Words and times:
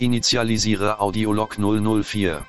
Initialisiere 0.00 1.00
Audiolog 1.00 1.58
004. 1.58 2.46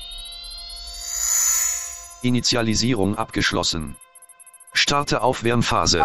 Initialisierung 2.21 3.17
abgeschlossen. 3.17 3.95
Starte 4.73 5.21
Aufwärmphase. 5.21 5.99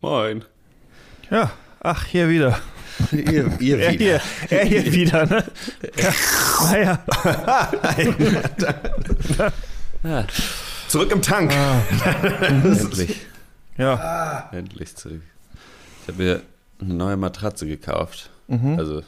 Moin. 0.00 0.44
Ja, 1.30 1.50
ach, 1.80 2.04
hier 2.04 2.28
wieder. 2.28 2.60
Ihr, 3.12 3.50
ihr 3.60 3.78
Er 3.80 3.90
hier, 3.92 4.20
er 4.50 4.64
hier 4.64 4.92
wieder, 4.92 5.26
ne? 5.26 5.44
Ja, 6.72 6.98
naja. 10.02 10.26
Zurück 10.88 11.12
im 11.12 11.20
Tank. 11.22 11.52
Endlich. 12.40 13.20
Ja, 13.76 14.48
Endlich 14.52 14.96
zurück. 14.96 15.20
Ich 16.02 16.08
habe 16.14 16.22
mir 16.22 16.42
eine 16.80 16.94
neue 16.94 17.16
Matratze 17.16 17.66
gekauft. 17.66 18.30
Mhm. 18.46 18.78
Also, 18.78 19.02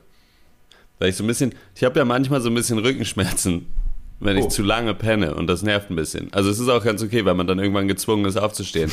weil 0.99 1.09
ich 1.09 1.17
so 1.17 1.25
ein 1.25 1.27
bisschen, 1.27 1.55
ich 1.75 1.83
habe 1.85 1.99
ja 1.99 2.05
manchmal 2.05 2.41
so 2.43 2.51
ein 2.51 2.55
bisschen 2.55 2.79
Rückenschmerzen, 2.79 3.67
wenn 4.21 4.37
ich 4.37 4.45
Oh. 4.45 4.49
zu 4.49 4.63
lange 4.63 4.93
penne 4.95 5.35
und 5.35 5.47
das 5.47 5.63
nervt 5.63 5.89
ein 5.91 5.97
bisschen. 5.97 6.31
Also 6.35 6.51
es 6.51 6.59
ist 6.59 6.69
auch 6.69 6.85
ganz 6.85 7.03
okay, 7.03 7.25
weil 7.25 7.33
man 7.35 7.47
dann 7.47 7.59
irgendwann 7.59 7.89
gezwungen 7.89 8.27
ist 8.27 8.37
aufzustehen. 8.37 8.91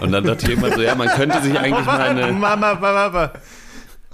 Und 0.00 0.10
dann 0.10 0.24
dachte 0.24 0.46
ich 0.50 0.58
immer 0.58 0.74
so, 0.74 0.82
ja, 0.82 0.96
man 0.96 1.08
könnte 1.08 1.40
sich 1.40 1.56
eigentlich 1.56 1.86
mal 1.86 2.00
eine, 2.00 2.32
Mama, 2.32 2.74
Mama, 2.74 3.08
Mama. 3.08 3.32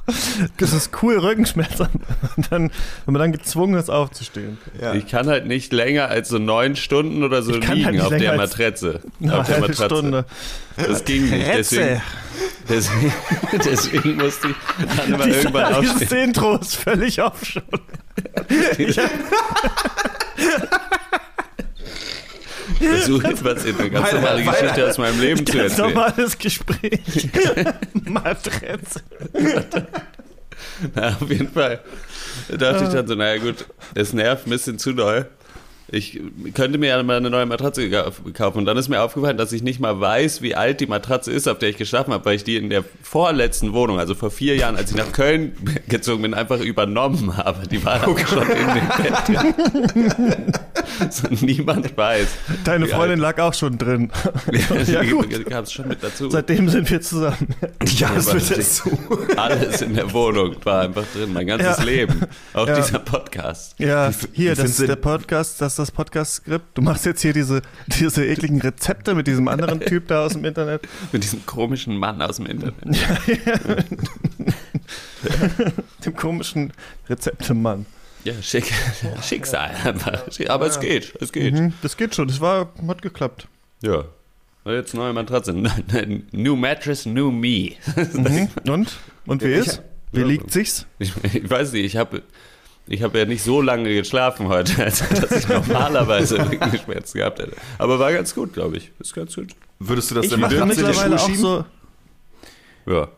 Das 0.58 0.72
ist 0.72 0.90
cool, 1.02 1.18
Rückenschmerzen. 1.18 1.88
Und 2.36 2.50
dann, 2.50 2.70
wenn 3.04 3.12
man 3.12 3.20
dann 3.20 3.32
gezwungen 3.32 3.74
ist, 3.78 3.90
aufzustehen. 3.90 4.58
Ja. 4.80 4.94
ich 4.94 5.06
kann 5.06 5.26
halt 5.28 5.46
nicht 5.46 5.72
länger 5.72 6.08
als 6.08 6.28
so 6.28 6.38
neun 6.38 6.76
Stunden 6.76 7.22
oder 7.22 7.42
so 7.42 7.58
kann 7.60 7.76
liegen 7.76 8.00
halt 8.02 8.12
auf 8.12 8.16
der 8.18 8.36
Matratze. 8.36 9.00
Eine 9.20 9.38
auf 9.40 9.46
der 9.46 9.60
Matratze. 9.60 9.84
Stunde. 9.84 10.24
Das 10.76 11.04
ging 11.04 11.30
nicht. 11.30 11.46
Deswegen, 11.46 12.02
deswegen, 12.68 13.12
deswegen 13.64 14.16
musste 14.16 14.48
ich 14.48 14.56
dann 14.96 15.14
immer 15.14 15.26
irgendwann 15.26 15.66
Dieser, 15.66 15.78
aufstehen. 15.78 15.98
dieses 15.98 16.12
Intro 16.12 16.56
ist 16.56 16.76
völlig 16.76 17.20
auf 17.20 17.44
schon. 17.44 17.62
versuche 22.74 23.28
etwas 23.28 23.64
in 23.64 23.78
eine 23.78 23.90
ganz 23.90 24.12
normale 24.12 24.42
Geschichte 24.44 24.88
aus 24.88 24.98
meinem 24.98 25.20
Leben 25.20 25.46
zu 25.46 25.56
Ganz 25.56 25.72
erzählen. 25.72 25.94
normales 25.94 26.38
Gespräch. 26.38 27.00
Matratze. 28.04 29.02
Na, 30.94 31.08
auf 31.20 31.28
jeden 31.30 31.50
Fall 31.50 31.80
dachte 32.50 32.84
ich 32.84 32.90
dann 32.90 33.06
so, 33.06 33.14
naja 33.14 33.38
gut, 33.38 33.66
es 33.94 34.12
nervt 34.12 34.46
ein 34.46 34.50
bisschen 34.50 34.78
zu 34.78 34.92
doll. 34.92 35.26
Ich 35.94 36.18
könnte 36.54 36.78
mir 36.78 36.86
ja 36.88 37.02
mal 37.02 37.18
eine 37.18 37.28
neue 37.28 37.44
Matratze 37.44 37.90
kaufen. 38.32 38.58
Und 38.58 38.64
dann 38.64 38.78
ist 38.78 38.88
mir 38.88 39.02
aufgefallen, 39.02 39.36
dass 39.36 39.52
ich 39.52 39.62
nicht 39.62 39.78
mal 39.78 40.00
weiß, 40.00 40.40
wie 40.40 40.54
alt 40.54 40.80
die 40.80 40.86
Matratze 40.86 41.30
ist, 41.30 41.46
auf 41.48 41.58
der 41.58 41.68
ich 41.68 41.76
geschlafen 41.76 42.14
habe, 42.14 42.24
weil 42.24 42.36
ich 42.36 42.44
die 42.44 42.56
in 42.56 42.70
der 42.70 42.82
vorletzten 43.02 43.74
Wohnung, 43.74 43.98
also 43.98 44.14
vor 44.14 44.30
vier 44.30 44.56
Jahren, 44.56 44.76
als 44.76 44.90
ich 44.90 44.96
nach 44.96 45.12
Köln 45.12 45.52
gezogen 45.88 46.22
bin, 46.22 46.32
einfach 46.32 46.60
übernommen 46.60 47.36
habe. 47.36 47.66
Die 47.68 47.84
war 47.84 47.94
einfach 48.08 48.26
schon 48.26 48.48
in 48.48 48.68
dem 48.74 50.04
Bett. 50.06 50.60
niemand 51.40 51.96
weiß. 51.96 52.28
Deine 52.64 52.86
Freundin 52.86 53.18
lag 53.18 53.38
auch 53.38 53.54
schon 53.54 53.78
drin. 53.78 54.10
Ja, 54.86 55.02
gut. 55.04 55.44
Gab 55.46 55.64
es 55.64 55.72
schon 55.72 55.88
mit 55.88 56.02
dazu. 56.02 56.28
Seitdem 56.30 56.68
sind 56.68 56.90
wir 56.90 57.00
zusammen. 57.00 57.48
Ja, 57.96 58.10
das 58.14 58.26
wird 58.32 58.42
das- 58.50 58.56
jetzt 58.56 58.76
so. 58.76 58.90
Alles 59.36 59.82
in 59.82 59.94
der 59.94 60.12
Wohnung 60.12 60.56
war 60.64 60.82
einfach 60.82 61.04
drin, 61.14 61.32
mein 61.32 61.46
ganzes 61.46 61.78
Ja. 61.78 61.84
Leben. 61.84 62.20
Auch 62.54 62.66
Ja. 62.66 62.76
dieser 62.76 62.98
Podcast. 62.98 63.74
Ja, 63.78 64.10
hier, 64.32 64.54
das 64.54 64.78
ist 64.78 64.88
der 64.88 64.96
Podcast, 64.96 65.60
das 65.60 65.72
ist 65.74 65.78
das 65.78 65.90
Podcast-Skript. 65.90 66.64
Du 66.76 66.82
machst 66.82 67.06
jetzt 67.06 67.22
hier 67.22 67.32
diese, 67.32 67.62
diese 68.00 68.24
ekligen 68.26 68.60
Rezepte 68.60 69.14
mit 69.14 69.26
diesem 69.26 69.48
anderen 69.48 69.80
Typ 69.80 70.08
da 70.08 70.24
aus 70.24 70.32
dem 70.32 70.44
Internet. 70.44 70.82
Mit 71.12 71.22
diesem 71.24 71.44
komischen 71.46 71.96
Mann 71.96 72.20
aus 72.22 72.36
dem 72.36 72.46
Internet. 72.46 72.74
Dem 76.04 76.16
komischen 76.16 76.72
Rezeptemann. 77.08 77.86
Ja, 78.24 78.34
schick, 78.40 78.72
Schicksal 79.22 79.70
einfach. 79.84 80.22
Aber 80.48 80.66
es 80.66 80.78
geht, 80.80 81.14
es 81.20 81.32
geht. 81.32 81.54
Mhm, 81.54 81.72
das 81.82 81.96
geht 81.96 82.14
schon, 82.14 82.28
das 82.28 82.40
war, 82.40 82.72
hat 82.86 83.02
geklappt. 83.02 83.48
Ja. 83.82 84.04
Jetzt 84.64 84.94
neue 84.94 85.12
Matratze. 85.12 85.52
New 86.32 86.54
Mattress, 86.54 87.04
New 87.04 87.32
Me. 87.32 87.72
Mhm. 88.12 88.48
Und? 88.68 88.96
Und 89.26 89.42
wie 89.42 89.52
ist? 89.54 89.82
Wie 90.12 90.20
Ja. 90.20 90.26
liegt 90.26 90.52
sich's? 90.52 90.86
Ich, 91.00 91.12
ich 91.24 91.50
weiß 91.50 91.72
nicht, 91.72 91.84
ich 91.84 91.96
habe 91.96 92.22
ich 92.86 93.02
hab 93.02 93.14
ja 93.16 93.24
nicht 93.24 93.42
so 93.42 93.60
lange 93.60 93.92
geschlafen 93.92 94.48
heute, 94.48 94.84
als 94.84 95.08
dass 95.08 95.32
ich 95.32 95.48
normalerweise 95.48 96.38
Rückenschmerzen 96.50 97.18
gehabt 97.18 97.40
hätte. 97.40 97.56
Aber 97.78 97.98
war 97.98 98.12
ganz 98.12 98.34
gut, 98.34 98.52
glaube 98.52 98.76
ich. 98.76 98.92
Ist 99.00 99.14
ganz 99.14 99.34
gut. 99.34 99.50
Würdest 99.80 100.10
du 100.10 100.14
das 100.16 100.26
Ich 100.26 100.30
denn 100.30 100.48
die 100.48 100.56
mittlerweile 100.64 101.16
auch 101.16 101.34
so. 101.34 101.64
Ja. 102.86 103.08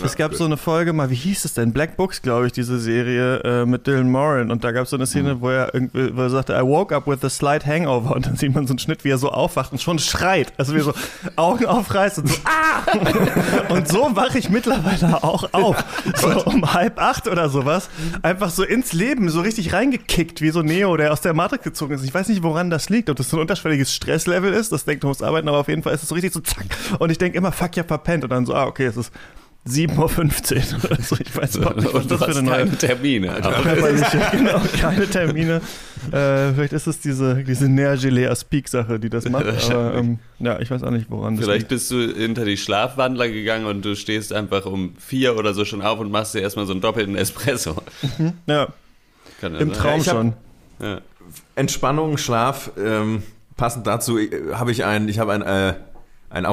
Es 0.00 0.16
gab 0.16 0.34
so 0.34 0.46
eine 0.46 0.56
Folge 0.56 0.94
mal, 0.94 1.10
wie 1.10 1.14
hieß 1.14 1.44
es 1.44 1.52
denn? 1.52 1.72
Black 1.72 1.98
Books, 1.98 2.22
glaube 2.22 2.46
ich, 2.46 2.52
diese 2.52 2.78
Serie 2.78 3.40
äh, 3.44 3.66
mit 3.66 3.86
Dylan 3.86 4.10
Moran. 4.10 4.50
Und 4.50 4.64
da 4.64 4.72
gab 4.72 4.84
es 4.84 4.90
so 4.90 4.96
eine 4.96 5.06
Szene, 5.06 5.40
wo 5.42 5.50
er 5.50 5.74
irgendwie 5.74 6.16
wo 6.16 6.22
er 6.22 6.30
sagte, 6.30 6.54
I 6.54 6.62
woke 6.62 6.96
up 6.96 7.06
with 7.06 7.22
a 7.22 7.28
slight 7.28 7.66
hangover. 7.66 8.16
Und 8.16 8.26
dann 8.26 8.36
sieht 8.36 8.54
man 8.54 8.66
so 8.66 8.72
einen 8.72 8.78
Schnitt, 8.78 9.04
wie 9.04 9.10
er 9.10 9.18
so 9.18 9.30
aufwacht 9.30 9.70
und 9.70 9.82
schon 9.82 9.98
schreit. 9.98 10.54
Also 10.56 10.74
wie 10.74 10.78
er 10.78 10.84
so 10.84 10.94
Augen 11.36 11.66
aufreißt 11.66 12.18
und 12.18 12.28
so, 12.30 12.36
ah! 12.44 13.72
Und 13.72 13.86
so 13.86 14.16
wache 14.16 14.38
ich 14.38 14.48
mittlerweile 14.48 15.22
auch 15.22 15.52
auf. 15.52 15.84
So 16.16 16.42
um 16.44 16.72
halb 16.72 16.98
acht 16.98 17.28
oder 17.28 17.50
sowas. 17.50 17.90
Einfach 18.22 18.48
so 18.48 18.62
ins 18.62 18.94
Leben, 18.94 19.28
so 19.28 19.42
richtig 19.42 19.74
reingekickt, 19.74 20.40
wie 20.40 20.50
so 20.50 20.62
Neo, 20.62 20.96
der 20.96 21.12
aus 21.12 21.20
der 21.20 21.34
Matrix 21.34 21.64
gezogen 21.64 21.94
ist. 21.94 22.04
Ich 22.04 22.14
weiß 22.14 22.28
nicht, 22.28 22.42
woran 22.42 22.70
das 22.70 22.88
liegt. 22.88 23.10
Ob 23.10 23.16
das 23.18 23.28
so 23.28 23.36
ein 23.36 23.42
unterschwelliges 23.42 23.94
Stresslevel 23.94 24.54
ist, 24.54 24.72
das 24.72 24.86
denkt, 24.86 25.04
du 25.04 25.08
musst 25.08 25.22
arbeiten, 25.22 25.48
aber 25.48 25.58
auf 25.58 25.68
jeden 25.68 25.82
Fall 25.82 25.92
ist 25.92 26.02
es 26.02 26.08
so 26.08 26.14
richtig 26.14 26.32
so 26.32 26.40
zack. 26.40 26.64
Und 26.98 27.10
ich 27.10 27.18
denke 27.18 27.36
immer, 27.36 27.52
fuck, 27.52 27.76
hab 27.76 27.88
verpennt. 27.88 28.24
Und 28.24 28.30
dann 28.30 28.46
so, 28.46 28.54
ah, 28.54 28.64
okay, 28.64 28.86
es 28.86 28.96
ist 28.96 29.12
7.15 29.66 30.74
Uhr 30.74 30.84
oder 30.90 31.00
so. 31.02 31.16
Ich 31.20 31.36
weiß 31.36 31.56
überhaupt 31.56 31.76
nicht, 31.82 31.94
was 31.94 32.06
das 32.08 32.18
für 32.24 32.30
eine 32.32 32.42
neue 32.42 32.64
keine 32.64 32.78
Termine. 32.78 33.28
Körperliche, 33.40 34.20
genau, 34.32 34.60
keine 34.80 35.08
Termine. 35.08 35.60
Äh, 36.10 36.52
vielleicht 36.52 36.72
ist 36.72 36.88
es 36.88 36.98
diese, 37.00 37.44
diese 37.44 37.68
Nährgelee 37.68 38.26
Aspik-Sache, 38.26 38.98
die 38.98 39.08
das 39.08 39.28
macht. 39.28 39.46
Aber 39.46 39.94
ähm, 39.94 40.18
ja, 40.40 40.58
ich 40.58 40.68
weiß 40.70 40.82
auch 40.82 40.90
nicht, 40.90 41.08
woran 41.10 41.36
das 41.36 41.44
Vielleicht 41.44 41.60
liegt. 41.62 41.68
bist 41.68 41.90
du 41.92 42.12
hinter 42.12 42.44
die 42.44 42.56
Schlafwandler 42.56 43.28
gegangen 43.28 43.66
und 43.66 43.84
du 43.84 43.94
stehst 43.94 44.32
einfach 44.32 44.66
um 44.66 44.96
vier 44.98 45.36
oder 45.36 45.54
so 45.54 45.64
schon 45.64 45.80
auf 45.80 46.00
und 46.00 46.10
machst 46.10 46.34
dir 46.34 46.40
erstmal 46.40 46.66
so 46.66 46.72
einen 46.72 46.80
doppelten 46.80 47.14
Espresso. 47.14 47.76
Ja, 48.46 48.66
Kann 49.40 49.54
ja 49.54 49.60
im. 49.60 49.72
Traum 49.72 50.00
hab- 50.00 50.04
schon. 50.06 50.32
Ja. 50.80 51.00
Entspannung, 51.54 52.18
Schlaf. 52.18 52.72
Ähm, 52.76 53.22
passend 53.56 53.86
dazu 53.86 54.18
äh, 54.18 54.54
habe 54.54 54.72
ich 54.72 54.84
ein, 54.84 55.08
ich 55.08 55.20
habe 55.20 55.32
ein, 55.34 55.42
äh, 55.42 55.74
ein 56.30 56.46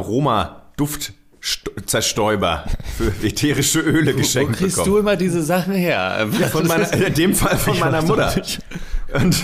Aroma-Duft-Zerstäuber 1.40 2.66
für 2.98 3.14
ätherische 3.26 3.80
Öle 3.80 4.14
Wo 4.14 4.18
geschenkt 4.18 4.58
kriegst 4.58 4.78
bekommen. 4.78 4.94
du 4.94 5.00
immer 5.00 5.16
diese 5.16 5.42
Sachen 5.42 5.74
her? 5.74 6.28
Von 6.52 6.68
meiner, 6.68 6.92
in 6.94 7.14
dem 7.14 7.36
Fall 7.36 7.58
von 7.58 7.80
meiner 7.80 8.02
Mutter. 8.02 8.34
Und 9.14 9.44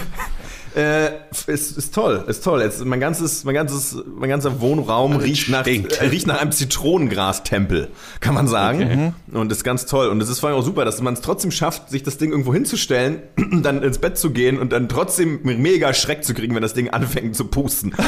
äh, 0.75 1.11
ist, 1.47 1.77
ist 1.77 1.95
toll, 1.95 2.23
ist 2.27 2.43
toll. 2.43 2.61
Jetzt 2.61 2.83
mein 2.83 2.99
ganzes, 2.99 3.45
mein 3.45 3.55
ganzes, 3.55 3.97
mein 4.05 4.29
ganzer 4.29 4.59
Wohnraum 4.59 5.15
riecht 5.15 5.49
nach, 5.49 5.65
äh, 5.65 5.85
riecht 6.01 6.27
nach 6.27 6.41
einem 6.41 6.51
Zitronengrastempel, 6.51 7.87
kann 8.19 8.33
man 8.33 8.47
sagen. 8.47 9.15
Und 9.31 9.51
ist 9.51 9.63
ganz 9.63 9.85
toll. 9.85 10.09
Und 10.09 10.21
es 10.21 10.29
ist 10.29 10.39
vor 10.39 10.49
allem 10.49 10.59
auch 10.59 10.63
super, 10.65 10.83
dass 10.83 11.01
man 11.01 11.13
es 11.13 11.21
trotzdem 11.21 11.51
schafft, 11.51 11.89
sich 11.89 12.03
das 12.03 12.17
Ding 12.17 12.31
irgendwo 12.31 12.53
hinzustellen, 12.53 13.21
dann 13.63 13.83
ins 13.83 13.99
Bett 13.99 14.17
zu 14.17 14.31
gehen 14.31 14.59
und 14.59 14.73
dann 14.73 14.89
trotzdem 14.89 15.39
mega 15.43 15.93
Schreck 15.93 16.25
zu 16.25 16.33
kriegen, 16.33 16.53
wenn 16.55 16.61
das 16.61 16.73
Ding 16.73 16.89
anfängt 16.89 17.35
zu 17.35 17.45
pusten. 17.45 17.93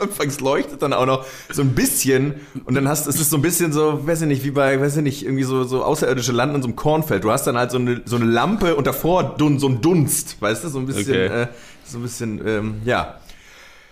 und 0.00 0.28
es 0.28 0.40
leuchtet 0.40 0.82
dann 0.82 0.92
auch 0.92 1.06
noch 1.06 1.24
so 1.50 1.62
ein 1.62 1.74
bisschen 1.74 2.34
und 2.64 2.74
dann 2.74 2.88
hast 2.88 3.06
es 3.06 3.18
ist 3.20 3.30
so 3.30 3.36
ein 3.36 3.42
bisschen 3.42 3.72
so, 3.72 4.06
weiß 4.06 4.22
ich 4.22 4.28
nicht, 4.28 4.44
wie 4.44 4.50
bei, 4.50 4.80
weiß 4.80 4.96
ich 4.96 5.02
nicht, 5.02 5.24
irgendwie 5.24 5.44
so, 5.44 5.64
so 5.64 5.82
außerirdische 5.84 6.32
Landen 6.32 6.56
in 6.56 6.62
so 6.62 6.68
einem 6.68 6.76
Kornfeld. 6.76 7.24
Du 7.24 7.30
hast 7.30 7.46
dann 7.46 7.56
halt 7.56 7.70
so 7.70 7.78
eine, 7.78 8.02
so 8.04 8.16
eine 8.16 8.26
Lampe 8.26 8.76
und 8.76 8.86
davor 8.86 9.21
dun, 9.22 9.58
so 9.58 9.68
ein 9.68 9.80
Dunst, 9.80 10.40
weißt 10.40 10.64
du, 10.64 10.68
so 10.68 10.78
ein 10.78 10.86
bisschen, 10.86 11.02
Okay. 11.04 11.26
äh, 11.42 11.46
so 11.84 11.98
ein 11.98 12.02
bisschen, 12.02 12.46
ähm, 12.46 12.82
ja. 12.84 13.18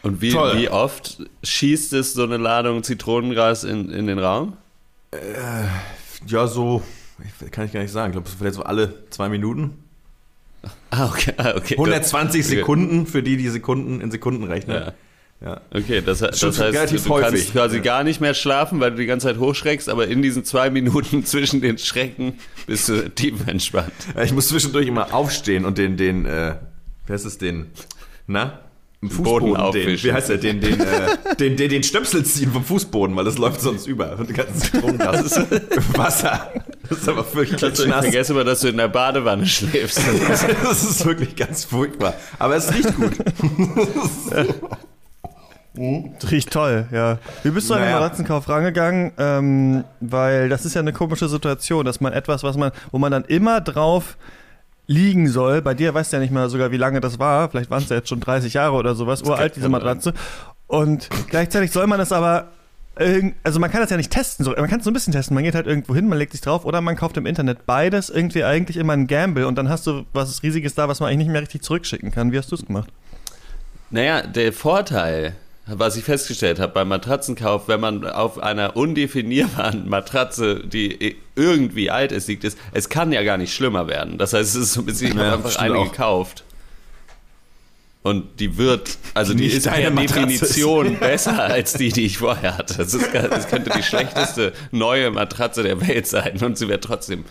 Und 0.02 0.20
wie, 0.22 0.32
Toll. 0.32 0.56
wie 0.58 0.68
oft 0.70 1.18
schießt 1.42 1.92
es 1.92 2.14
so 2.14 2.22
eine 2.24 2.36
Ladung 2.38 2.82
Zitronengras 2.82 3.64
in, 3.64 3.90
in 3.90 4.06
den 4.06 4.18
Raum? 4.18 4.54
Ja, 6.26 6.46
so, 6.46 6.82
kann 7.50 7.66
ich 7.66 7.72
gar 7.72 7.82
nicht 7.82 7.92
sagen. 7.92 8.10
Ich 8.10 8.14
glaube, 8.14 8.30
vielleicht 8.38 8.54
so 8.54 8.62
alle 8.62 8.94
zwei 9.10 9.28
Minuten. 9.28 9.76
Ah, 10.90 11.06
okay. 11.06 11.32
Ah, 11.36 11.54
okay. 11.56 11.74
120 11.74 12.44
Okay. 12.44 12.56
Sekunden 12.56 13.06
für 13.06 13.22
die, 13.22 13.36
die 13.36 13.48
Sekunden 13.48 14.00
in 14.00 14.10
Sekunden 14.10 14.44
rechnen. 14.44 14.76
Ja. 14.82 14.92
Ja. 15.42 15.60
Okay, 15.72 16.02
das, 16.04 16.18
das 16.18 16.42
heißt, 16.42 16.60
relativ 16.60 17.04
du 17.04 17.14
kannst 17.14 17.32
häufig. 17.32 17.52
quasi 17.52 17.76
Ja. 17.76 17.82
gar 17.82 18.04
nicht 18.04 18.20
mehr 18.20 18.34
schlafen, 18.34 18.78
weil 18.80 18.90
du 18.90 18.98
die 18.98 19.06
ganze 19.06 19.28
Zeit 19.28 19.38
hochschreckst, 19.38 19.88
aber 19.88 20.06
in 20.06 20.20
diesen 20.20 20.44
zwei 20.44 20.68
Minuten 20.68 21.24
zwischen 21.24 21.62
den 21.62 21.78
Schrecken 21.78 22.34
bist 22.66 22.88
du 22.90 23.08
tief 23.14 23.46
entspannt. 23.46 23.92
Ich 24.22 24.32
muss 24.32 24.48
zwischendurch 24.48 24.86
immer 24.86 25.14
aufstehen 25.14 25.64
und 25.64 25.78
den, 25.78 25.96
den, 25.96 26.26
äh, 26.26 26.56
wie 27.06 27.12
heißt 27.14 27.24
es, 27.24 27.38
den, 27.38 27.66
na? 28.26 28.60
Im 29.02 29.08
Boden 29.08 29.54
den, 29.72 30.02
wie 30.02 30.12
heißt 30.12 30.28
der, 30.28 30.36
den, 30.36 30.60
den, 30.60 30.78
äh, 30.78 31.34
den, 31.38 31.56
den, 31.56 31.70
den 31.70 31.82
Stöpsel 31.82 32.22
ziehen 32.22 32.52
vom 32.52 32.62
Fußboden, 32.62 33.16
weil 33.16 33.24
das 33.24 33.38
läuft 33.38 33.62
sonst 33.62 33.86
über. 33.86 34.18
Und 34.18 34.28
die 34.28 34.34
ganzen 34.34 34.58
Zitronengas 34.60 35.22
ist 35.38 35.96
Wasser. 35.96 36.52
Das 36.86 36.98
ist 36.98 37.08
aber 37.08 37.24
wirklich 37.34 37.64
Also 37.64 37.84
ich 37.84 37.88
nass. 37.88 38.02
vergesse 38.04 38.34
immer, 38.34 38.44
dass 38.44 38.60
du 38.60 38.68
in 38.68 38.76
der 38.76 38.88
Badewanne 38.88 39.46
schläfst. 39.46 40.02
Das 40.62 40.82
ist 40.84 41.06
wirklich 41.06 41.34
ganz 41.34 41.64
furchtbar. 41.64 42.12
Aber 42.38 42.56
es 42.56 42.70
riecht 42.74 42.94
gut. 42.94 43.12
Riecht 45.76 46.50
toll, 46.50 46.86
ja. 46.90 47.18
Wie 47.42 47.50
bist 47.50 47.70
du 47.70 47.74
an 47.74 47.80
den 47.80 47.86
Naja. 47.88 48.00
Matratzenkauf 48.00 48.48
rangegangen? 48.48 49.12
Ähm, 49.18 49.84
weil 50.00 50.48
das 50.48 50.64
ist 50.64 50.74
ja 50.74 50.80
eine 50.80 50.92
komische 50.92 51.28
Situation, 51.28 51.84
dass 51.84 52.00
man 52.00 52.12
etwas, 52.12 52.42
was 52.42 52.56
man, 52.56 52.72
wo 52.90 52.98
man 52.98 53.12
dann 53.12 53.24
immer 53.24 53.60
drauf 53.60 54.16
liegen 54.86 55.28
soll. 55.28 55.62
Bei 55.62 55.74
dir 55.74 55.94
weißt 55.94 56.12
du 56.12 56.16
ja 56.16 56.20
nicht 56.20 56.32
mal 56.32 56.50
sogar, 56.50 56.72
wie 56.72 56.76
lange 56.76 57.00
das 57.00 57.18
war. 57.20 57.48
Vielleicht 57.48 57.70
waren 57.70 57.82
es 57.82 57.88
ja 57.88 57.96
jetzt 57.96 58.08
schon 58.08 58.20
30 58.20 58.54
Jahre 58.54 58.74
oder 58.74 58.96
sowas, 58.96 59.22
uralt, 59.22 59.54
diese 59.54 59.68
Matratze. 59.68 60.12
Und 60.66 61.08
gleichzeitig 61.28 61.70
soll 61.70 61.86
man 61.86 61.98
das 61.98 62.10
aber 62.12 62.48
also 63.44 63.60
man 63.60 63.70
kann 63.70 63.80
das 63.80 63.88
ja 63.88 63.96
nicht 63.96 64.10
testen, 64.10 64.44
so, 64.44 64.50
man 64.50 64.68
kann 64.68 64.80
es 64.80 64.84
so 64.84 64.90
ein 64.90 64.94
bisschen 64.94 65.12
testen. 65.12 65.34
Man 65.34 65.44
geht 65.44 65.54
halt 65.54 65.66
irgendwo 65.66 65.94
hin, 65.94 66.06
man 66.08 66.18
legt 66.18 66.32
sich 66.32 66.42
drauf 66.42 66.66
oder 66.66 66.80
man 66.82 66.96
kauft 66.96 67.16
im 67.16 67.24
Internet 67.24 67.64
beides 67.64 68.10
irgendwie 68.10 68.44
eigentlich 68.44 68.76
immer 68.76 68.92
ein 68.92 69.06
Gamble 69.06 69.46
und 69.46 69.56
dann 69.56 69.70
hast 69.70 69.86
du 69.86 70.04
was 70.12 70.42
Riesiges 70.42 70.74
da, 70.74 70.86
was 70.88 71.00
man 71.00 71.08
eigentlich 71.08 71.28
nicht 71.28 71.32
mehr 71.32 71.40
richtig 71.40 71.62
zurückschicken 71.62 72.10
kann. 72.10 72.30
Wie 72.32 72.36
hast 72.36 72.50
du 72.50 72.56
es 72.56 72.66
gemacht? 72.66 72.90
Naja, 73.90 74.22
der 74.26 74.52
Vorteil, 74.52 75.34
was 75.74 75.96
ich 75.96 76.04
festgestellt 76.04 76.58
habe 76.58 76.72
beim 76.72 76.88
Matratzenkauf, 76.88 77.68
wenn 77.68 77.80
man 77.80 78.06
auf 78.06 78.38
einer 78.42 78.76
undefinierbaren 78.76 79.88
Matratze, 79.88 80.60
die 80.66 81.16
irgendwie 81.36 81.90
alt 81.90 82.12
ist, 82.12 82.28
liegt, 82.28 82.44
ist, 82.44 82.58
es 82.72 82.88
kann 82.88 83.12
ja 83.12 83.22
gar 83.22 83.36
nicht 83.38 83.54
schlimmer 83.54 83.86
werden. 83.88 84.18
Das 84.18 84.32
heißt, 84.32 84.54
es 84.54 84.62
ist 84.62 84.72
so 84.74 84.80
ein 84.80 84.86
bisschen, 84.86 85.08
ich 85.12 85.14
Ja, 85.16 85.34
einfach 85.34 85.56
eine 85.56 85.76
auch. 85.76 85.90
gekauft. 85.90 86.44
Und 88.02 88.40
die 88.40 88.56
wird, 88.56 88.96
also 89.12 89.34
die, 89.34 89.44
Nicht 89.44 89.56
ist 89.56 89.66
per 89.68 89.90
Matratze 89.90 90.14
ist. 90.14 90.16
Definition 90.16 90.98
besser 90.98 91.38
als 91.44 91.74
die, 91.74 91.90
die 91.90 92.06
ich 92.06 92.16
vorher 92.16 92.56
hatte. 92.56 92.78
Das, 92.78 92.94
ist, 92.94 93.12
das 93.12 93.48
könnte 93.48 93.70
die 93.76 93.82
schlechteste 93.82 94.54
neue 94.70 95.10
Matratze 95.10 95.62
der 95.62 95.86
Welt 95.86 96.06
sein 96.06 96.38
und 96.42 96.56
sie 96.56 96.68
wäre 96.68 96.80
trotzdem 96.80 97.24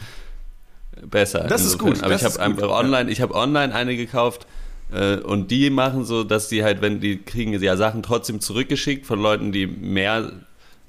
besser. 1.02 1.46
Das 1.48 1.62
ist 1.62 1.74
insofern. 1.74 1.94
gut, 1.96 2.04
Aber 2.04 2.14
ich 2.14 2.22
ist 2.22 2.38
habe 2.38 2.44
einfach 2.44 2.70
online, 2.70 3.10
ich 3.10 3.22
habe 3.22 3.34
online 3.34 3.74
eine 3.74 3.98
gekauft 3.98 4.46
und 5.24 5.52
die 5.52 5.70
machen 5.70 6.04
so, 6.06 6.24
dass 6.24 6.50
die 6.50 6.64
halt, 6.64 6.82
wenn 6.82 7.00
die 7.00 7.18
kriegen 7.18 7.54
ja 7.62 7.78
Sachen 7.78 8.04
trotzdem 8.04 8.40
zurückgeschickt 8.40 9.06
von 9.06 9.22
Leuten, 9.22 9.52
die 9.52 9.68
mehr 9.68 10.32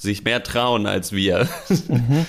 sich 0.01 0.25
mehr 0.25 0.43
trauen 0.43 0.87
als 0.87 1.13
wir 1.13 1.47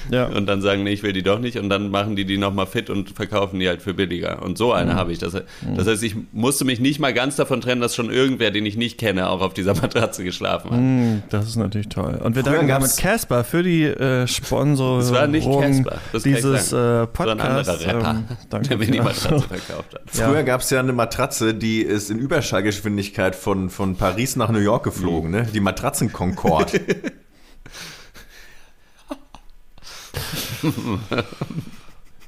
Ja. 0.10 0.26
und 0.36 0.46
dann 0.46 0.62
sagen, 0.62 0.84
nee, 0.84 0.92
ich 0.92 1.04
will 1.04 1.14
die 1.14 1.24
doch 1.24 1.40
nicht 1.40 1.58
und 1.58 1.70
dann 1.70 1.90
machen 1.90 2.18
die 2.18 2.26
die 2.26 2.38
nochmal 2.38 2.68
fit 2.68 2.90
und 2.90 3.12
verkaufen 3.12 3.62
die 3.62 3.68
halt 3.70 3.82
für 3.82 3.94
billiger. 3.94 4.42
Und 4.44 4.58
so 4.58 4.74
eine 4.74 4.96
habe 4.96 5.14
ich. 5.14 5.20
Das, 5.20 5.32
das 5.32 5.88
heißt, 5.88 6.04
ich 6.04 6.16
musste 6.34 6.66
mich 6.66 6.82
nicht 6.82 7.00
mal 7.00 7.14
ganz 7.14 7.38
davon 7.38 7.62
trennen, 7.62 7.80
dass 7.80 7.96
schon 7.96 8.12
irgendwer, 8.12 8.52
den 8.52 8.66
ich 8.66 8.76
nicht 8.76 8.98
kenne, 8.98 9.30
auch 9.30 9.40
auf 9.40 9.54
dieser 9.54 9.74
Matratze 9.82 10.26
geschlafen 10.26 10.72
hat. 10.72 10.80
Mm, 10.80 11.24
Das 11.30 11.48
ist 11.48 11.56
natürlich 11.56 11.88
toll. 11.88 12.20
Und 12.22 12.36
wir 12.36 12.44
danken 12.44 12.68
damit 12.68 12.98
Casper 12.98 13.46
für 13.46 13.64
die 13.64 13.86
äh, 13.86 14.28
Sponsorung 14.28 15.00
Das 15.00 15.14
war 15.14 15.28
nicht 15.28 15.50
Casper, 15.50 15.98
das 16.12 16.24
dieses 16.24 16.68
äh, 16.68 16.70
So 16.70 16.78
ein 16.78 17.40
anderer 17.40 17.54
Podcasts. 17.64 17.86
Rapper, 17.88 18.10
ähm, 18.12 18.38
danke. 18.50 18.68
der 18.68 18.78
mir 18.78 18.88
die. 18.88 19.00
Matratze 19.00 19.48
verkauft 19.48 19.94
hat. 19.96 20.02
Ja. 20.14 20.28
Früher 20.28 20.44
gab 20.44 20.60
es 20.60 20.70
ja 20.72 20.80
eine 20.82 20.92
Matratze, 20.94 21.54
die 21.54 21.82
ist 21.82 22.12
in 22.12 22.20
Überschallgeschwindigkeit 22.20 23.34
von, 23.36 23.70
von 23.70 23.96
Paris 23.96 24.36
nach 24.36 24.50
New 24.50 24.60
York 24.60 24.84
geflogen, 24.84 25.32
ne? 25.32 25.48
Die 25.54 25.62
Matratzen 25.62 26.12
Concorde. 26.12 26.82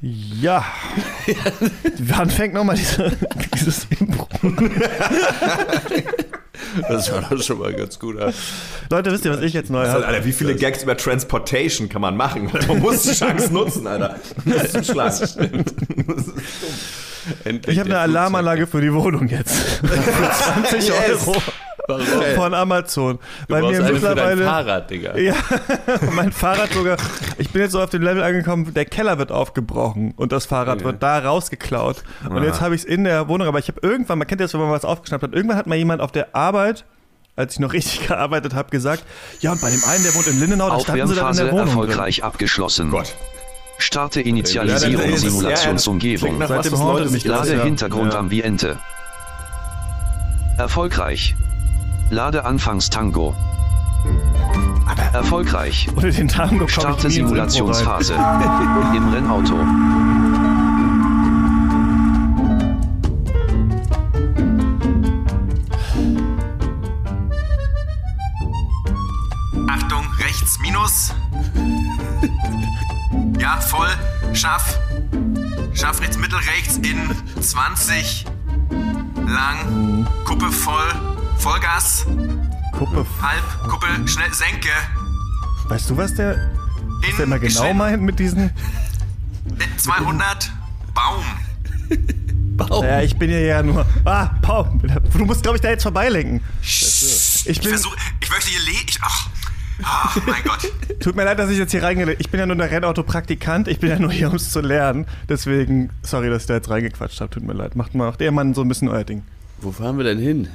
Ja. 0.02 0.66
Wann 2.00 2.30
fängt 2.30 2.54
nochmal 2.54 2.76
diese, 2.76 3.10
dieses 3.56 3.88
Impro? 4.00 4.28
Das 6.90 7.12
war 7.12 7.22
doch 7.30 7.42
schon 7.42 7.60
mal 7.60 7.74
ganz 7.74 7.98
gut. 8.00 8.20
an. 8.20 8.34
Leute, 8.90 9.12
wisst 9.12 9.24
ihr, 9.26 9.32
was 9.32 9.42
ich 9.42 9.54
jetzt 9.54 9.70
neu 9.70 9.80
Also, 9.80 9.94
habe? 9.94 10.08
Alter, 10.08 10.26
wie 10.26 10.34
viele 10.34 10.56
Gags 10.56 10.84
über 10.84 10.98
Transportation 10.98 11.88
kann 11.88 12.02
man 12.02 12.18
machen? 12.18 12.50
Man 12.68 12.80
muss 12.80 13.04
die 13.04 13.14
Chance 13.14 13.54
nutzen, 13.54 13.88
Alter. 13.88 14.18
Das 14.46 14.64
ist 14.66 14.76
ein 14.76 14.84
Schlag. 14.84 15.14
Endlich 17.46 17.74
Ich 17.76 17.80
habe 17.80 17.90
eine 17.90 18.00
Alarmanlage 18.00 18.68
für 18.68 18.82
die 18.82 18.94
Wohnung 18.94 19.28
jetzt. 19.30 19.56
für 19.80 20.68
20 20.68 20.88
Yes. 20.90 21.28
Euro. 21.28 21.42
Warum? 21.88 22.06
von 22.36 22.54
Amazon. 22.54 23.20
Du 23.48 23.54
Weil 23.54 23.62
mir 23.64 23.68
eine 23.68 23.76
für 23.78 23.84
dein 23.84 23.94
mittlerweile. 23.94 24.46
Fahrrad, 24.46 24.90
Digga. 24.90 25.18
Ja, 25.18 25.36
mein 26.14 26.32
Fahrrad 26.32 26.72
sogar. 26.74 26.98
Ich 27.38 27.50
bin 27.50 27.62
jetzt 27.62 27.74
so 27.74 27.82
auf 27.82 27.90
dem 27.90 28.02
Level 28.04 28.24
angekommen, 28.24 28.74
der 28.74 28.86
Keller 28.86 29.18
wird 29.18 29.32
aufgebrochen 29.32 30.14
und 30.16 30.32
das 30.32 30.46
Fahrrad 30.46 30.76
Okay. 30.78 30.86
wird 30.86 31.04
da 31.04 31.20
rausgeklaut. 31.20 32.04
Und 32.30 32.42
jetzt 32.44 32.62
habe 32.62 32.74
ich 32.76 32.82
es 32.82 32.86
in 32.86 33.04
der 33.04 33.28
Wohnung, 33.28 33.48
aber 33.48 33.60
ich 33.60 33.68
habe 33.68 33.80
irgendwann, 33.82 34.18
man 34.18 34.28
kennt 34.28 34.40
das, 34.42 34.54
wenn 34.54 34.62
man 34.62 34.72
was 34.72 34.86
aufgeschnappt 34.86 35.24
hat, 35.24 35.34
irgendwann 35.34 35.58
hat 35.58 35.68
mal 35.68 35.76
jemand 35.76 36.02
auf 36.02 36.12
der 36.14 36.34
Arbeit, 36.36 36.86
als 37.36 37.54
ich 37.56 37.60
noch 37.60 37.74
richtig 37.74 38.08
gearbeitet 38.08 38.54
habe, 38.56 38.70
gesagt, 38.70 39.04
ja, 39.42 39.52
und 39.52 39.60
bei 39.62 39.70
dem 39.70 39.84
einen, 39.86 40.04
der 40.04 40.16
wohnt 40.16 40.28
in 40.28 40.40
Lindenau, 40.40 40.70
da 40.70 40.80
standen 40.80 41.08
sie 41.08 41.16
dann 41.16 41.32
in 41.32 41.38
der 41.38 41.46
Wohnung. 41.52 41.66
drin. 41.66 41.68
erfolgreich 41.68 42.24
abgeschlossen. 42.24 42.92
Gott. 42.92 43.14
Starte 43.80 44.22
Ja, 44.22 44.28
Initialisierung 44.28 45.10
ja, 45.12 45.18
Simulationsumgebung. 45.18 46.40
das, 46.40 46.72
Lade 47.26 47.56
ja. 47.58 47.64
Hintergrund 47.64 48.14
Ja. 48.14 48.20
Ambiente. 48.20 48.78
Erfolgreich. 50.58 51.36
Lade 52.14 52.46
Anfangstango. 52.46 53.34
Erfolgreich. 55.14 55.90
Ohne 55.96 56.12
den 56.12 56.28
Tango 56.28 56.68
Starte. 56.68 57.10
Simulationsphase. 57.10 58.14
Im 58.14 59.10
Rennauto. 59.12 59.56
Achtung, 69.68 70.06
rechts, 70.20 70.60
minus. 70.62 71.16
Ja, 73.40 73.60
voll. 73.60 73.88
Schaff. 74.34 74.78
Schaff 75.74 76.00
rechts, 76.00 76.20
mittel, 76.20 76.38
rechts 76.38 76.78
in 76.78 77.10
20. 77.42 78.26
Lang. 79.26 80.06
Kuppe 80.26 80.52
voll. 80.52 81.13
Vollgas. 81.38 82.06
Kuppe. 82.72 83.06
Halb. 83.22 83.70
Kuppe 83.70 83.88
schnell. 84.08 84.34
Senke. 84.34 84.70
Weißt 85.68 85.90
du, 85.90 85.98
was 85.98 86.14
der, 86.16 86.52
was 87.02 87.16
der 87.18 87.26
immer 87.26 87.40
genau 87.40 87.74
meint 87.74 88.02
mit 88.02 88.20
diesen? 88.20 88.50
Äh, 88.50 88.52
200. 89.78 90.52
Baum. 90.94 91.24
Ja, 92.70 93.02
ich 93.02 93.18
bin 93.18 93.32
ja 93.32 93.40
ja 93.40 93.64
nur. 93.64 93.84
Ah, 94.06 94.30
Paul, 94.44 94.70
du 95.12 95.26
musst, 95.26 95.42
glaube 95.42 95.58
ich, 95.58 95.62
da 95.62 95.70
jetzt 95.70 95.82
vorbeilenken. 95.84 96.40
Ich 96.62 97.44
Ich 97.48 97.60
bin, 97.60 97.70
versuche. 97.70 97.98
Ich 98.22 98.30
möchte 98.30 98.52
hier 98.52 98.60
le. 98.60 98.78
Ich, 98.88 99.00
ach. 99.02 99.28
Ach, 99.84 100.16
mein 100.28 100.44
Gott. 100.44 100.72
tut 101.00 101.16
mir 101.16 101.24
leid, 101.26 101.40
dass 101.40 101.50
ich 101.50 101.58
jetzt 101.58 101.72
hier 101.72 101.82
reingehe. 101.82 102.14
Ich 102.20 102.30
bin 102.30 102.40
ja 102.40 102.46
nur 102.46 102.56
der 102.56 102.70
Rennautopraktikant. 102.70 103.68
Ich 103.68 103.80
bin 103.80 103.90
ja 103.90 103.98
nur 103.98 104.12
hier, 104.12 104.30
um 104.30 104.36
es 104.36 104.52
zu 104.52 104.62
lernen. 104.62 105.08
Deswegen, 105.28 105.90
sorry, 106.04 106.30
dass 106.30 106.44
ich 106.44 106.48
da 106.48 106.54
jetzt 106.54 106.70
reingequatscht 106.70 107.20
habe. 107.22 107.32
Tut 107.32 107.44
mir 107.44 107.54
leid. 107.54 107.76
Macht 107.76 107.96
mal, 107.96 108.06
macht 108.08 108.22
ihr 108.22 108.32
Mann 108.32 108.54
so 108.54 108.62
ein 108.62 108.68
bisschen 108.68 108.88
euer 108.88 109.04
Ding. 109.04 109.24
Wo 109.60 109.72
fahren 109.72 109.98
wir 109.98 110.04
denn 110.04 110.20
hin? 110.20 110.48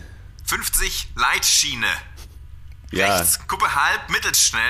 50 0.49 1.12
Leitschiene. 1.14 1.87
Ja, 2.90 3.19
Rechts. 3.19 3.47
Kuppe 3.47 3.67
halb. 3.75 4.11
Mittelschnell. 4.11 4.62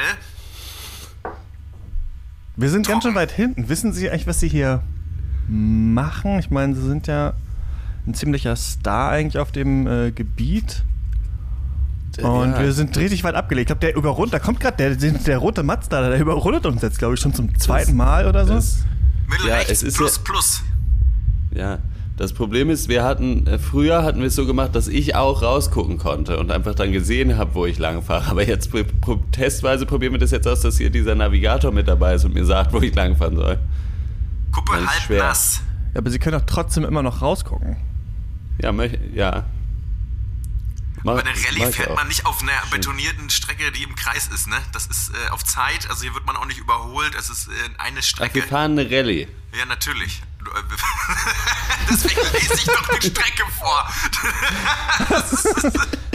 Wir 2.57 2.69
sind 2.71 2.89
ganz 2.89 3.05
schön 3.05 3.15
weit 3.15 3.31
hinten. 3.31 3.69
Wissen 3.69 3.93
Sie 3.93 4.11
eigentlich, 4.11 4.27
was 4.27 4.41
Sie 4.41 4.49
hier 4.49 4.83
machen? 5.47 6.41
Ich 6.41 6.51
meine, 6.51 6.75
Sie 6.75 6.83
sind 6.83 7.07
ja 7.07 7.35
ein 8.09 8.15
ziemlicher 8.15 8.57
Star 8.57 9.11
eigentlich 9.13 9.39
auf 9.39 9.53
dem 9.53 9.87
äh, 9.87 10.11
Gebiet. 10.11 10.83
Und 12.21 12.51
ja. 12.51 12.59
wir 12.61 12.73
sind 12.73 12.97
richtig 12.97 13.23
weit 13.23 13.37
abgelegt. 13.37 13.71
Ich 13.71 13.79
glaube, 13.79 13.87
der 13.87 13.95
überrundet, 13.95 14.35
da 14.35 14.39
kommt 14.41 14.59
gerade 14.59 14.77
der, 14.77 14.97
der, 14.97 15.13
der 15.13 15.39
rote 15.39 15.63
Mazda, 15.63 16.09
der 16.09 16.19
überrundet 16.19 16.67
uns 16.67 16.83
jetzt, 16.83 16.99
glaube 16.99 17.15
ich, 17.15 17.21
schon 17.21 17.33
zum 17.33 17.57
zweiten 17.57 17.95
Mal 17.95 18.27
oder 18.27 18.45
so. 18.45 18.55
das, 18.55 18.79
Mittel, 19.29 19.47
Ja, 19.47 19.55
rechts. 19.59 19.71
es 19.71 19.83
ist 19.85 19.97
plus, 19.97 20.17
ja- 20.17 20.23
plus. 20.25 20.63
ja. 21.53 21.79
Das 22.19 22.33
Problem 22.33 22.69
ist, 22.69 22.89
wir 22.89 23.05
hatten, 23.05 23.47
äh, 23.47 23.59
früher 23.61 24.03
hatten 24.03 24.19
wir 24.19 24.27
es 24.27 24.35
so 24.35 24.45
gemacht, 24.45 24.75
dass 24.75 24.89
ich 24.89 25.15
auch 25.15 25.41
rausgucken 25.41 25.99
konnte 25.99 26.39
und 26.39 26.51
einfach 26.51 26.75
dann 26.75 26.91
gesehen 26.93 27.37
habe, 27.39 27.55
wo 27.55 27.65
ich 27.65 27.79
lang 27.79 28.03
fahre. 28.03 28.29
Aber 28.31 28.45
jetzt 28.47 28.73
pro- 28.73 28.83
pro- 29.01 29.23
testweise 29.31 29.87
probieren 29.87 30.13
wir 30.13 30.19
das 30.19 30.33
jetzt 30.33 30.47
aus, 30.49 30.61
dass 30.61 30.79
hier 30.79 30.91
dieser 30.91 31.15
Navigator 31.15 31.71
mit 31.71 31.87
dabei 31.87 32.15
ist 32.15 32.25
und 32.25 32.35
mir 32.35 32.45
sagt, 32.45 32.73
wo 32.73 32.81
ich 32.81 32.93
langfahren 32.95 33.37
soll. 33.37 33.59
Kuppe 34.51 34.73
Das 34.73 34.83
ist 34.83 34.91
halb 34.91 35.03
schwer. 35.03 35.23
nass. 35.23 35.63
Ja, 35.95 36.01
aber 36.01 36.11
Sie 36.11 36.19
können 36.19 36.39
doch 36.39 36.45
trotzdem 36.47 36.85
immer 36.85 37.03
noch 37.05 37.23
rausgucken. 37.23 37.77
Ja, 38.61 38.73
möch, 38.73 38.99
ja. 39.15 39.45
Mach- 41.05 41.13
Aber 41.13 41.21
eine 41.21 41.31
mach 41.31 41.47
Rallye 41.63 41.73
fährt 41.73 41.91
auch. 41.91 41.97
man 41.97 42.09
nicht 42.09 42.27
auf 42.27 42.43
einer 42.43 42.51
betonierten 42.73 43.31
Strecke, 43.31 43.71
die 43.71 43.85
im 43.85 43.95
Kreis 43.95 44.27
ist, 44.35 44.49
ne? 44.49 44.57
Das 44.73 44.87
ist 44.87 45.11
äh, 45.11 45.31
auf 45.31 45.45
Zeit, 45.45 45.89
also 45.89 46.03
hier 46.03 46.13
wird 46.15 46.27
man 46.27 46.35
auch 46.35 46.47
nicht 46.47 46.59
überholt, 46.59 47.15
es 47.17 47.31
ist 47.31 47.47
äh, 47.47 47.51
eine 47.79 48.01
Ach, 48.01 48.03
Strecke. 48.03 48.35
wir 48.35 48.43
fahren 48.43 48.73
eine 48.77 48.91
Rallye. 48.91 49.29
Ja, 49.57 49.65
natürlich. 49.67 50.21
Äh, 50.55 50.63
Deswegen 51.91 52.21
lese 52.33 52.55
ich 52.55 52.65
doch 52.65 52.89
die 52.99 53.07
Strecke 53.07 53.45
vor. 53.59 53.89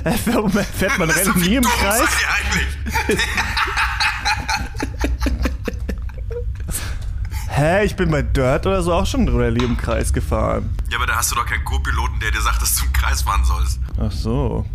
Warum 0.26 0.52
fährt 0.52 0.98
man 0.98 1.10
Rennen 1.10 1.40
nie 1.40 1.56
im 1.56 1.64
Kreis? 1.64 2.00
seid 2.00 2.10
ihr 2.22 2.30
eigentlich? 3.10 3.20
Hä, 7.50 7.86
ich 7.86 7.96
bin 7.96 8.10
bei 8.10 8.24
Dirt 8.24 8.66
oder 8.66 8.82
so 8.82 8.92
auch 8.94 9.06
schon 9.06 9.30
Rallye 9.30 9.64
im 9.64 9.78
Kreis 9.78 10.12
gefahren. 10.12 10.76
Ja, 10.90 10.98
aber 10.98 11.06
da 11.06 11.16
hast 11.18 11.32
du 11.32 11.36
doch 11.36 11.46
keinen 11.46 11.64
Co-Piloten, 11.64 12.20
der 12.20 12.32
dir 12.32 12.42
sagt, 12.42 12.62
dass 12.62 12.76
du 12.76 12.86
im 12.86 12.94
Kreis 12.94 13.22
fahren 13.22 13.44
sollst. 13.46 13.80
Ach 14.00 14.12
so. 14.12 14.66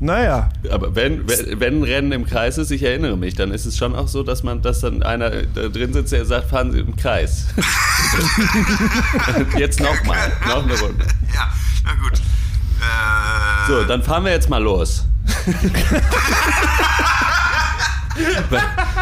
Naja, 0.00 0.48
Aber 0.70 0.94
wenn, 0.96 1.28
wenn, 1.28 1.60
wenn 1.60 1.80
ein 1.80 1.82
Rennen 1.84 2.12
im 2.12 2.26
Kreis 2.26 2.58
ist, 2.58 2.70
ich 2.70 2.82
erinnere 2.82 3.16
mich, 3.16 3.34
dann 3.34 3.52
ist 3.52 3.64
es 3.64 3.76
schon 3.76 3.94
auch 3.94 4.08
so, 4.08 4.22
dass 4.22 4.42
man, 4.42 4.60
dass 4.60 4.80
dann 4.80 5.02
einer 5.02 5.30
da 5.30 5.68
drin 5.68 5.92
sitzt, 5.92 6.12
der 6.12 6.24
sagt, 6.26 6.50
fahren 6.50 6.72
Sie 6.72 6.80
im 6.80 6.96
Kreis. 6.96 7.46
jetzt 9.58 9.80
nochmal, 9.80 10.32
noch 10.46 10.64
eine 10.64 10.78
Runde. 10.78 11.04
Ja, 11.34 11.48
na 11.84 11.92
gut. 11.94 12.18
Äh, 12.80 13.66
So, 13.68 13.84
dann 13.84 14.02
fahren 14.02 14.24
wir 14.24 14.32
jetzt 14.32 14.48
mal 14.50 14.62
los. 14.62 15.04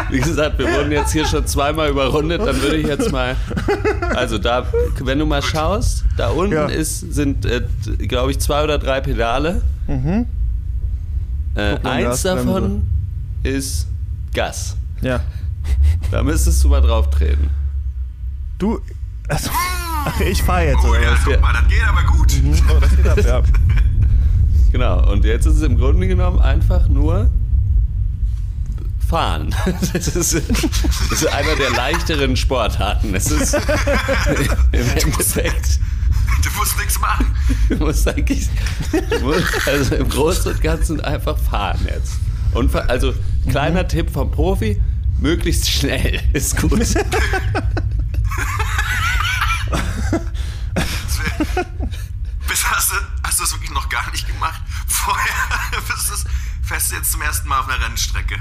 Wie 0.09 0.19
gesagt, 0.19 0.57
wir 0.57 0.71
wurden 0.73 0.91
jetzt 0.91 1.11
hier 1.11 1.25
schon 1.25 1.45
zweimal 1.45 1.89
überrundet, 1.89 2.41
dann 2.41 2.59
würde 2.61 2.77
ich 2.77 2.87
jetzt 2.87 3.11
mal. 3.11 3.35
Also 4.15 4.37
da, 4.39 4.65
wenn 5.01 5.19
du 5.19 5.25
mal 5.25 5.41
schaust, 5.41 6.03
da 6.17 6.29
unten 6.29 6.53
Ja. 6.53 6.65
ist, 6.65 7.13
sind, 7.13 7.45
äh, 7.45 7.61
glaube 8.07 8.31
ich, 8.31 8.39
zwei 8.39 8.63
oder 8.63 8.77
drei 8.79 9.01
Pedale. 9.01 9.61
Mhm. 9.87 10.25
Äh, 11.55 11.77
eins 11.83 12.23
davon 12.23 12.87
ist 13.43 13.87
Gas. 14.33 14.75
ja. 15.01 15.19
Da 16.11 16.21
müsstest 16.23 16.61
du 16.63 16.67
mal 16.67 16.81
drauf 16.81 17.09
treten. 17.09 17.49
Du, 18.59 18.81
also, 19.33 19.49
ach, 20.05 20.19
ich 20.19 20.43
fahr 20.43 20.63
jetzt, 20.63 20.83
oh 20.83 20.95
ja, 20.95 21.17
guck 21.23 21.41
mal, 21.41 21.53
das 21.53 21.67
geht 21.67 21.83
aber 21.87 22.03
gut. 22.03 22.33
Oh, 22.69 22.79
das 22.79 22.95
geht 22.95 23.07
ab, 23.07 23.17
ja. 23.25 23.41
Genau, 24.71 25.11
und 25.11 25.23
jetzt 25.23 25.45
ist 25.45 25.57
es 25.57 25.61
im 25.61 25.77
Grunde 25.77 26.07
genommen 26.07 26.39
einfach 26.39 26.87
nur 26.87 27.29
fahren. 29.07 29.53
Das 29.93 30.07
ist, 30.07 30.33
das 30.33 30.33
ist 30.33 31.27
einer 31.27 31.55
der 31.55 31.69
leichteren 31.71 32.35
Sportarten. 32.35 33.13
Es 33.13 33.29
ist 33.29 33.53
im 34.71 34.89
Endeffekt, 34.95 35.79
Du 36.43 36.49
musst 36.57 36.77
nichts 36.77 36.99
machen. 36.99 37.27
du 37.69 37.75
musst 37.77 38.07
eigentlich, 38.07 38.49
du 38.91 39.19
musst 39.19 39.67
also 39.67 39.95
im 39.95 40.09
Großen 40.09 40.51
und 40.51 40.61
Ganzen 40.61 40.99
einfach 41.01 41.37
fahren 41.37 41.79
jetzt. 41.87 42.13
Und 42.53 42.75
also 42.75 43.13
kleiner 43.49 43.87
Tipp 43.87 44.09
vom 44.11 44.31
Profi, 44.31 44.81
möglichst 45.19 45.69
schnell 45.69 46.19
ist 46.33 46.57
gut. 46.57 46.79
Bis 52.47 52.65
hast 52.65 52.91
du, 52.91 52.95
hast 53.23 53.39
du 53.39 53.43
das 53.43 53.53
wirklich 53.53 53.71
noch 53.71 53.82
gar 53.93 54.11
nicht 54.11 54.27
gemacht? 54.27 54.61
Vorher 54.87 55.81
bist 55.87 56.09
du, 56.09 56.29
fährst 56.67 56.91
du 56.91 56.95
jetzt 56.95 57.11
zum 57.11 57.21
ersten 57.21 57.47
Mal 57.47 57.59
auf 57.59 57.69
einer 57.69 57.83
Rennstrecke. 57.85 58.35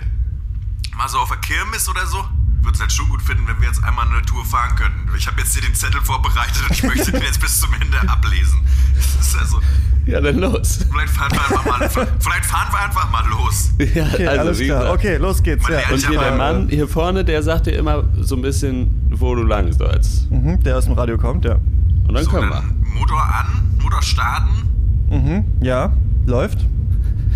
Mal 0.97 1.09
so 1.09 1.19
auf 1.19 1.29
der 1.29 1.39
Kirmes 1.39 1.89
oder 1.89 2.07
so? 2.07 2.25
Würde 2.63 2.75
es 2.75 2.81
halt 2.81 2.93
schon 2.93 3.09
gut 3.09 3.23
finden, 3.23 3.47
wenn 3.49 3.61
wir 3.61 3.67
jetzt 3.69 3.83
einmal 3.83 4.07
eine 4.07 4.23
Tour 4.23 4.45
fahren 4.45 4.77
könnten. 4.77 5.11
Ich 5.17 5.27
habe 5.27 5.41
jetzt 5.41 5.53
hier 5.53 5.63
den 5.63 5.75
Zettel 5.75 6.01
vorbereitet 6.01 6.63
und 6.69 6.71
ich 6.71 6.83
möchte 6.85 7.11
den 7.13 7.23
jetzt 7.23 7.41
bis 7.41 7.61
zum 7.61 7.73
Ende 7.75 7.99
ablesen. 8.09 8.61
Das 8.95 9.27
ist 9.27 9.37
also, 9.37 9.61
Ja, 10.07 10.21
dann 10.21 10.39
los. 10.39 10.79
vielleicht 10.91 11.13
fahren 11.13 11.33
wir 11.33 11.41
einfach 11.43 11.65
mal, 11.65 11.89
vielleicht 12.21 12.45
fahren 12.47 12.69
wir 12.73 12.79
einfach 12.81 13.11
mal 13.11 13.27
los. 13.29 13.71
Ja, 13.95 14.07
Okay, 14.13 14.29
alles 14.29 14.59
wie 14.61 14.67
klar. 14.67 14.81
gesagt. 14.83 14.99
Okay, 15.01 15.17
los 15.17 15.43
geht's. 15.43 15.67
Ja. 15.69 15.81
Und 15.91 16.07
hier 16.07 16.19
der 16.21 16.37
Mann 16.37 16.69
hier 16.69 16.87
vorne, 16.87 17.25
der 17.25 17.43
sagt 17.43 17.67
dir 17.67 17.73
immer 17.73 18.05
so 18.21 18.37
ein 18.37 18.43
bisschen, 18.43 19.09
wo 19.11 19.35
du 19.35 19.43
lang 19.43 19.73
sollst. 19.73 20.31
Mhm, 20.31 20.63
der 20.63 20.79
aus 20.79 20.85
dem 20.85 20.93
Radio 20.95 21.19
kommt, 21.19 21.45
ja. 21.45 21.57
Und 21.57 22.15
dann 22.15 22.25
So, 22.25 22.31
können 22.31 22.49
wir. 22.51 22.63
Motor 22.95 23.23
an, 23.25 23.77
Motor 23.83 24.03
starten. 24.03 24.69
Mhm, 25.13 25.45
ja, 25.61 25.93
läuft. 26.27 26.59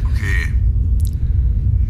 Okay. 0.04 0.54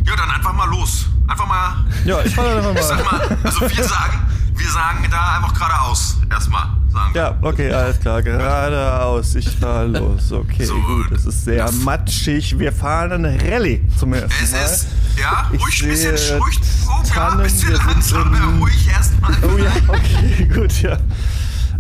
Ja, 0.05 0.17
dann 0.17 0.31
einfach 0.31 0.53
mal 0.53 0.69
los. 0.69 1.07
Einfach 1.29 1.47
mal 1.47 1.85
Ja, 2.05 2.23
ich 2.25 2.35
fahr 2.35 2.45
dann 2.55 2.59
Ich 2.63 2.67
einfach 2.69 2.83
sag 2.83 3.05
mal. 3.13 3.19
mal, 3.29 3.39
also 3.45 3.61
wir 3.61 3.85
sagen, 3.85 4.19
wir 4.55 4.69
sagen 4.71 5.07
da 5.11 5.37
einfach 5.37 5.55
geradeaus 5.55 6.17
erstmal. 6.31 6.67
Sagen 6.93 7.15
wir. 7.15 7.21
Ja, 7.23 7.39
okay, 7.43 7.73
alles 7.73 8.01
klar. 8.01 8.23
Geradeaus. 8.23 9.35
Ich 9.35 9.49
fahr 9.51 9.85
los. 9.85 10.33
Okay, 10.33 10.65
So, 10.65 10.75
gut. 10.75 11.13
Es 11.13 11.27
ist 11.27 11.45
sehr 11.45 11.65
das- 11.67 11.75
matschig. 11.81 12.59
Wir 12.59 12.73
fahren 12.73 13.13
eine 13.13 13.37
Rallye 13.43 13.81
zum 13.99 14.13
ersten 14.15 14.33
Es 14.43 14.53
Mal. 14.53 14.59
ist, 14.65 14.87
ja, 15.21 15.47
Ich 15.53 15.61
ruhig 15.63 15.83
ein 15.83 15.89
bisschen, 15.91 16.39
ruhig, 16.41 16.61
oh, 16.89 17.03
ja, 17.15 17.29
ein 17.31 17.43
bisschen 17.43 17.69
wir 17.71 17.77
sind 17.77 17.87
langsam, 17.87 18.35
in- 18.35 18.59
ruhig 18.61 18.89
erstmal. 18.89 19.33
Oh 19.43 19.59
ja, 19.59 19.73
okay, 19.89 20.45
gut, 20.55 20.83
ja. 20.83 20.97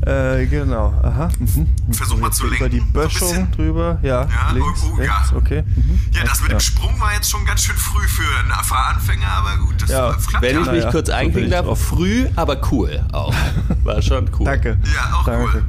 Äh, 0.05 0.47
genau. 0.47 0.93
Aha. 1.03 1.29
Mhm. 1.39 1.69
Versuch 1.93 2.19
mal 2.19 2.31
zu 2.31 2.47
Über 2.47 2.69
die 2.69 2.79
lenken, 2.79 2.93
so 2.93 3.01
ein 3.01 3.05
Böschung 3.05 3.29
bisschen. 3.29 3.51
drüber. 3.53 3.99
Ja, 4.03 4.23
Ja, 4.23 4.51
links, 4.53 4.83
oh, 4.85 4.95
oh, 4.97 5.03
ja. 5.03 5.15
rechts, 5.17 5.33
okay. 5.33 5.63
Mhm. 5.75 6.01
Ja, 6.13 6.25
das 6.25 6.41
mit 6.43 6.53
dem 6.53 6.61
Sprung 6.61 6.99
war 7.01 7.13
jetzt 7.15 7.31
schon 7.31 7.45
ganz 7.45 7.63
schön 7.63 7.77
früh 7.77 8.07
für 8.07 8.23
einen 8.39 8.53
Fahranfänger, 8.65 9.29
aber 9.29 9.57
gut, 9.59 9.81
das 9.83 9.91
Ja, 9.91 10.13
klappt 10.27 10.43
Wenn 10.43 10.55
ja. 10.57 10.61
ich 10.63 10.67
mich 10.71 10.77
Naja, 10.81 10.91
kurz 10.91 11.07
so 11.09 11.13
einkriegen 11.15 11.45
ich 11.47 11.51
darf, 11.51 11.79
früh, 11.81 12.27
aber 12.37 12.61
cool 12.71 13.05
auch. 13.13 13.35
War 13.85 14.03
schon 14.03 14.29
cool. 14.39 14.45
Danke. 14.47 14.79
Ja, 14.95 15.17
auch 15.17 15.25
Danke. 15.25 15.51
cool. 15.55 15.65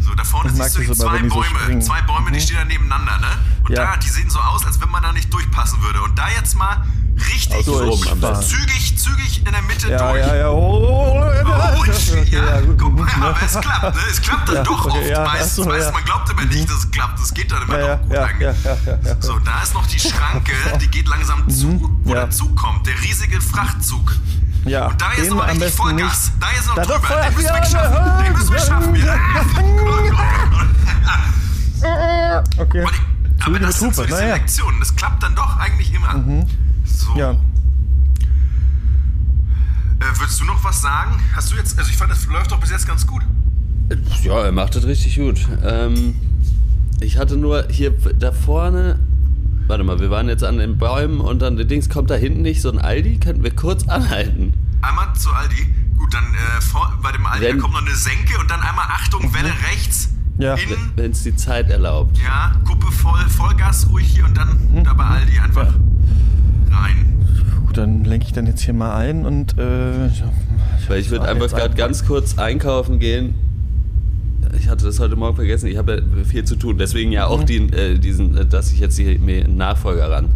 So, 0.00 0.14
da 0.14 0.24
vorne 0.24 0.50
Ich 0.50 0.56
siehst 0.56 0.76
du 0.76 0.80
die 0.80 0.92
zwei 0.92 1.18
die 1.18 1.28
so 1.28 1.34
Bäume. 1.36 1.78
zwei 1.80 2.00
Bäume, 2.02 2.30
die 2.32 2.40
stehen 2.40 2.56
da 2.56 2.64
nebeneinander, 2.64 3.18
ne? 3.18 3.26
Und 3.70 3.76
Ja. 3.76 3.92
da, 3.92 3.96
die 3.98 4.08
sehen 4.08 4.28
so 4.28 4.40
aus, 4.40 4.66
als 4.66 4.80
wenn 4.80 4.88
man 4.90 5.00
da 5.02 5.12
nicht 5.12 5.32
durchpassen 5.32 5.80
würde. 5.82 6.02
Und 6.02 6.18
da 6.18 6.26
jetzt 6.36 6.56
mal 6.56 6.84
richtig 7.16 7.64
besten. 7.66 8.42
zügig, 8.42 8.98
zügig 8.98 9.38
in 9.46 9.52
der 9.52 9.62
Mitte 9.62 9.90
Ja, 9.90 10.10
durch. 10.10 10.26
ja, 10.26 10.34
ja. 10.34 10.48
Oh, 10.48 10.56
oh, 10.58 11.20
oh, 11.20 11.26
Oh, 11.42 11.80
okay, 11.80 12.24
ja, 12.30 12.60
gut. 12.62 12.78
guck 12.78 12.98
mal, 12.98 13.04
Mhm, 13.16 13.22
aber 13.22 13.42
es 13.44 13.60
klappt, 13.60 13.94
ne? 13.94 14.00
Es 14.10 14.20
klappt 14.20 14.48
dann 14.48 14.56
Ja, 14.56 14.62
doch 14.64 14.86
okay, 14.86 14.98
oft 14.98 15.08
ja, 15.08 15.24
meistens. 15.24 15.54
so, 15.64 15.72
ja. 15.72 15.86
du, 15.86 15.92
man 15.92 16.04
glaubt 16.04 16.30
immer 16.30 16.44
nicht, 16.46 16.68
dass 16.68 16.78
es 16.78 16.90
klappt. 16.90 17.20
Es 17.20 17.32
geht 17.32 17.52
dann 17.52 17.62
immer 17.62 17.78
Ja, 17.78 17.86
ja, 17.86 17.94
doch 17.96 18.02
gut 18.02 18.12
ja, 18.12 18.24
eigentlich. 18.24 18.64
ja, 18.64 18.72
ja, 18.72 18.78
ja, 18.86 18.98
ja. 19.10 19.16
So, 19.22 19.38
da 19.38 19.62
ist 19.62 19.74
noch 19.74 19.86
die 19.86 20.00
Schranke, 20.00 20.52
die 20.80 20.88
geht 20.88 21.06
langsam 21.08 21.48
zu, 21.48 21.96
wo 22.02 22.10
ja. 22.14 22.20
der 22.22 22.30
Zug 22.30 22.56
kommt, 22.56 22.86
der 22.88 23.00
riesige 23.02 23.40
Frachtzug. 23.40 24.12
Ja, 24.64 24.86
Und 24.88 25.00
da 25.00 25.10
ist 25.12 25.26
den 25.26 25.36
noch 25.36 25.42
am 25.44 25.50
richtig 25.50 25.74
Vollgas. 25.74 26.32
nicht. 26.32 26.42
Da 26.42 26.50
ist 26.58 26.66
noch 26.66 26.74
Da 26.74 26.82
drüber. 26.84 26.98
Den 27.22 27.34
müssen 27.34 27.48
wir 27.48 27.54
ja, 27.56 27.64
schaffen. 27.64 27.94
ja, 27.94 28.22
Den 28.22 28.32
müssen 28.32 28.52
wir 28.52 28.58
schaffen. 28.60 28.94
Ja. 31.82 32.42
Okay. 32.58 32.84
Aber, 33.46 33.58
die, 33.58 33.64
das 33.64 33.80
mit 33.80 33.94
sind 33.94 33.94
so 33.94 34.04
diese 34.04 34.16
naja. 34.20 34.34
Lektionen. 34.34 34.80
Das 34.80 34.94
klappt 34.96 35.22
dann 35.22 35.34
doch 35.34 35.56
eigentlich 35.58 35.92
immer. 35.94 36.44
So. 36.84 37.16
Ja. 37.16 37.32
Äh, 40.00 40.18
würdest 40.18 40.40
du 40.40 40.44
noch 40.44 40.62
was 40.64 40.80
sagen? 40.80 41.20
Hast 41.34 41.52
du 41.52 41.56
jetzt, 41.56 41.78
also 41.78 41.90
ich 41.90 41.96
fand, 41.96 42.10
das 42.10 42.24
läuft 42.26 42.50
doch 42.52 42.60
bis 42.60 42.70
jetzt 42.70 42.86
ganz 42.86 43.06
gut. 43.06 43.22
Ja, 44.22 44.44
er 44.44 44.52
macht 44.52 44.76
das 44.76 44.84
richtig 44.84 45.16
gut. 45.16 45.46
Ähm, 45.64 46.14
ich 47.00 47.18
hatte 47.18 47.36
nur 47.36 47.66
hier 47.68 47.90
da 48.18 48.32
vorne. 48.32 48.98
Warte 49.66 49.84
mal, 49.84 50.00
wir 50.00 50.10
waren 50.10 50.28
jetzt 50.28 50.42
an 50.44 50.58
den 50.58 50.78
Bäumen 50.78 51.20
und 51.20 51.40
dann 51.40 51.56
Dings 51.56 51.88
kommt 51.88 52.10
da 52.10 52.14
hinten 52.14 52.42
nicht 52.42 52.60
so 52.62 52.70
ein 52.70 52.78
Aldi. 52.78 53.18
Könnten 53.18 53.42
wir 53.42 53.54
kurz 53.54 53.86
anhalten? 53.88 54.54
Einmal 54.82 55.12
zu 55.14 55.30
Aldi. 55.32 55.74
Gut, 55.96 56.12
dann 56.14 56.24
äh, 56.34 56.60
vor, 56.60 56.92
bei 57.02 57.12
dem 57.12 57.26
Aldi 57.26 57.46
Wenn- 57.46 57.56
da 57.56 57.62
kommt 57.62 57.74
noch 57.74 57.82
eine 57.82 57.94
Senke 57.94 58.38
und 58.38 58.50
dann 58.50 58.60
einmal 58.60 58.86
Achtung, 58.88 59.32
Welle 59.34 59.52
rechts. 59.70 60.09
Ja. 60.40 60.56
Wenn 60.96 61.10
es 61.12 61.22
die 61.22 61.36
Zeit 61.36 61.70
erlaubt. 61.70 62.16
ja, 62.18 62.52
Kuppe 62.66 62.90
voll, 62.90 63.20
Vollgas 63.28 63.88
ruhig 63.90 64.06
hier 64.06 64.24
und 64.24 64.36
dann 64.36 64.58
da 64.84 64.94
bei 64.94 65.04
Aldi 65.04 65.38
einfach 65.38 65.74
rein. 66.70 67.16
Gut, 67.66 67.76
dann 67.76 68.04
lenke 68.04 68.26
ich 68.26 68.32
dann 68.32 68.46
jetzt 68.46 68.62
hier 68.62 68.74
mal 68.74 68.96
ein 68.96 69.26
und 69.26 69.58
äh, 69.58 70.06
ja, 70.06 70.32
Weil 70.88 71.00
ich 71.00 71.10
würde 71.10 71.28
einfach 71.28 71.48
gerade 71.48 71.74
ganz 71.74 72.04
kurz 72.06 72.38
einkaufen 72.38 72.98
gehen. 72.98 73.34
Ich 74.58 74.68
hatte 74.68 74.84
das 74.84 74.98
heute 74.98 75.14
Morgen 75.14 75.36
vergessen. 75.36 75.68
Ich 75.68 75.76
habe 75.76 76.02
ja 76.16 76.24
viel 76.24 76.44
zu 76.44 76.56
tun. 76.56 76.76
Deswegen 76.78 77.12
ja 77.12 77.26
Mhm. 77.26 77.32
auch 77.32 77.44
den, 77.44 77.72
äh, 77.72 77.98
diesen, 77.98 78.36
äh, 78.36 78.46
dass 78.46 78.72
ich 78.72 78.80
jetzt 78.80 78.96
hier 78.96 79.16
mir 79.20 79.44
einen 79.44 79.56
Nachfolger 79.56 80.10
ran 80.10 80.30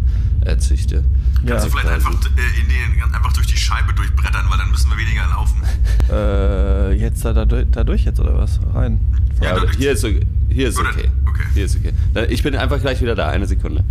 äh, 0.45 0.57
züchte. 0.57 1.03
Ja, 1.45 1.51
Kannst 1.51 1.67
du 1.67 1.69
vielleicht 1.71 1.87
einfach, 1.89 2.11
äh, 2.11 2.59
in 2.59 2.67
den, 2.69 3.13
einfach 3.13 3.31
durch 3.33 3.47
die 3.47 3.57
Scheibe 3.57 3.93
durchbrettern, 3.93 4.49
weil 4.49 4.57
dann 4.57 4.71
müssen 4.71 4.89
wir 4.89 4.97
weniger 4.97 5.27
laufen. 5.27 5.61
Äh, 6.09 6.93
jetzt 6.93 7.23
da, 7.23 7.33
da, 7.33 7.45
durch- 7.45 7.67
da 7.71 7.83
durch 7.83 8.03
jetzt 8.03 8.19
oder 8.19 8.35
was? 8.37 8.59
Rein. 8.73 8.99
Ja, 9.41 9.53
Ja, 9.53 9.59
durch- 9.59 9.77
hier 9.77 9.91
ist, 9.91 10.03
okay. 10.03 10.25
hier 10.49 10.69
ist 10.69 10.79
okay. 10.79 11.11
okay. 11.27 11.43
Hier 11.53 11.65
ist 11.65 11.75
okay. 11.77 11.93
Ich 12.29 12.41
bin 12.41 12.55
einfach 12.55 12.79
gleich 12.81 12.99
wieder 13.01 13.13
da. 13.15 13.29
Eine 13.29 13.45
Sekunde. 13.47 13.83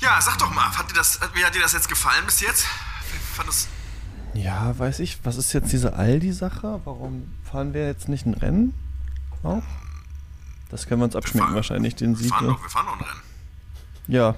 Ja, 0.00 0.20
sag 0.20 0.38
doch 0.38 0.52
mal, 0.52 0.64
hat 0.64 0.90
dir 0.90 0.94
das, 0.94 1.20
wie 1.34 1.44
hat 1.44 1.54
dir 1.54 1.60
das 1.62 1.72
jetzt 1.72 1.88
gefallen 1.88 2.24
bis 2.26 2.40
jetzt? 2.40 2.66
Ich 3.14 3.36
fand 3.36 3.48
das, 3.48 3.68
Ja, 4.34 4.76
weiß 4.78 4.98
ich. 5.00 5.18
Was 5.24 5.36
ist 5.36 5.52
jetzt 5.52 5.72
diese 5.72 5.94
Aldi-Sache? 5.94 6.80
Warum 6.84 7.24
fahren 7.44 7.74
wir 7.74 7.86
jetzt 7.86 8.08
nicht 8.08 8.26
ein 8.26 8.34
Rennen? 8.34 8.74
Auch? 9.42 9.62
Das 10.70 10.86
können 10.86 11.00
wir 11.00 11.04
uns 11.04 11.16
abschminken 11.16 11.48
fahren- 11.48 11.54
wahrscheinlich, 11.56 11.94
den 11.94 12.10
wir 12.16 12.22
Sieg. 12.24 12.30
fahren 12.30 12.46
ne? 12.46 12.52
doch, 12.52 12.62
wir 12.62 12.70
fahren 12.70 12.86
doch 12.86 12.98
ein 13.00 13.04
Rennen. 13.04 13.20
Ja. 14.08 14.34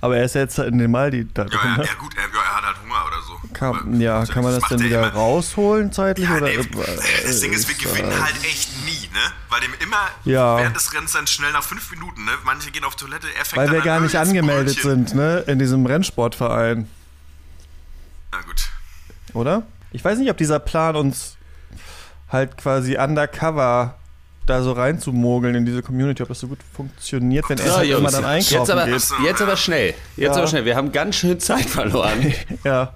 Aber 0.00 0.16
er 0.16 0.24
ist 0.24 0.34
jetzt 0.36 0.58
in 0.60 0.78
dem 0.78 0.94
Aldi 0.94 1.26
da 1.34 1.42
Ja, 1.42 1.48
drin. 1.48 1.58
ja, 1.64 1.76
ne? 1.78 1.84
ja 1.86 1.94
gut, 1.94 2.14
er, 2.16 2.22
er 2.22 2.56
hat 2.56 2.64
halt 2.64 2.76
Hunger 2.82 3.04
oder 3.06 3.20
so. 3.22 3.48
Kann, 3.52 4.00
ja, 4.00 4.24
kann 4.26 4.44
man 4.44 4.54
das 4.58 4.70
er 4.70 4.78
wieder 4.78 5.00
immer. 5.00 5.12
rausholen 5.12 5.90
zeitlich? 5.92 6.28
Ja, 6.28 6.36
oder, 6.36 6.46
nee, 6.46 6.54
äh, 6.54 6.66
das 7.26 7.40
Ding 7.40 7.52
ist, 7.52 7.66
wir 7.68 7.74
gewinnen 7.74 8.22
halt 8.22 8.36
echt 8.44 8.70
nie, 8.84 9.08
ne? 9.12 9.20
Weil 9.48 9.60
nehmen 9.62 9.74
immer 9.80 10.08
Ja. 10.24 10.58
während 10.58 10.76
des 10.76 10.92
Rennens 10.94 11.12
dann 11.12 11.26
schnell 11.26 11.50
nach 11.52 11.64
fünf 11.64 11.90
Minuten, 11.90 12.24
ne? 12.24 12.30
Manche 12.44 12.70
gehen 12.70 12.84
auf 12.84 12.94
Toilette, 12.94 13.26
er 13.36 13.44
fängt 13.44 13.56
Weil 13.60 13.72
wir 13.72 13.80
gar 13.80 13.98
"Oh, 13.98 14.02
nicht 14.02 14.14
angemeldet 14.16 14.80
Brötchen." 14.80 15.06
sind, 15.08 15.14
ne? 15.16 15.38
In 15.48 15.58
diesem 15.58 15.84
Rennsportverein, 15.84 16.88
Na 18.30 18.40
gut. 18.42 18.68
oder? 19.34 19.62
Ich 19.90 20.04
weiß 20.04 20.18
nicht, 20.18 20.30
ob 20.30 20.36
dieser 20.36 20.60
Plan 20.60 20.94
uns 20.94 21.36
halt 22.30 22.56
quasi 22.58 22.96
undercover 22.98 23.96
da 24.48 24.62
so 24.62 24.72
reinzumogeln 24.72 25.54
in 25.54 25.66
diese 25.66 25.82
Community, 25.82 26.22
ob 26.22 26.28
das 26.28 26.40
so 26.40 26.48
gut 26.48 26.58
funktioniert, 26.74 27.48
wenn 27.48 27.58
er 27.58 27.76
halt 27.76 27.88
immer 27.90 28.10
dann 28.10 28.36
jetzt 28.36 28.52
einkaufen 28.52 28.72
aber, 28.72 28.84
geht. 28.86 29.02
jetzt 29.24 29.42
aber 29.42 29.56
schnell. 29.56 29.94
Jetzt 30.16 30.26
Ja. 30.34 30.36
aber 30.36 30.46
schnell. 30.46 30.64
Wir 30.64 30.76
haben 30.76 30.92
ganz 30.92 31.16
schön 31.16 31.38
Zeit 31.40 31.66
verloren. 31.66 32.32
Ja, 32.64 32.92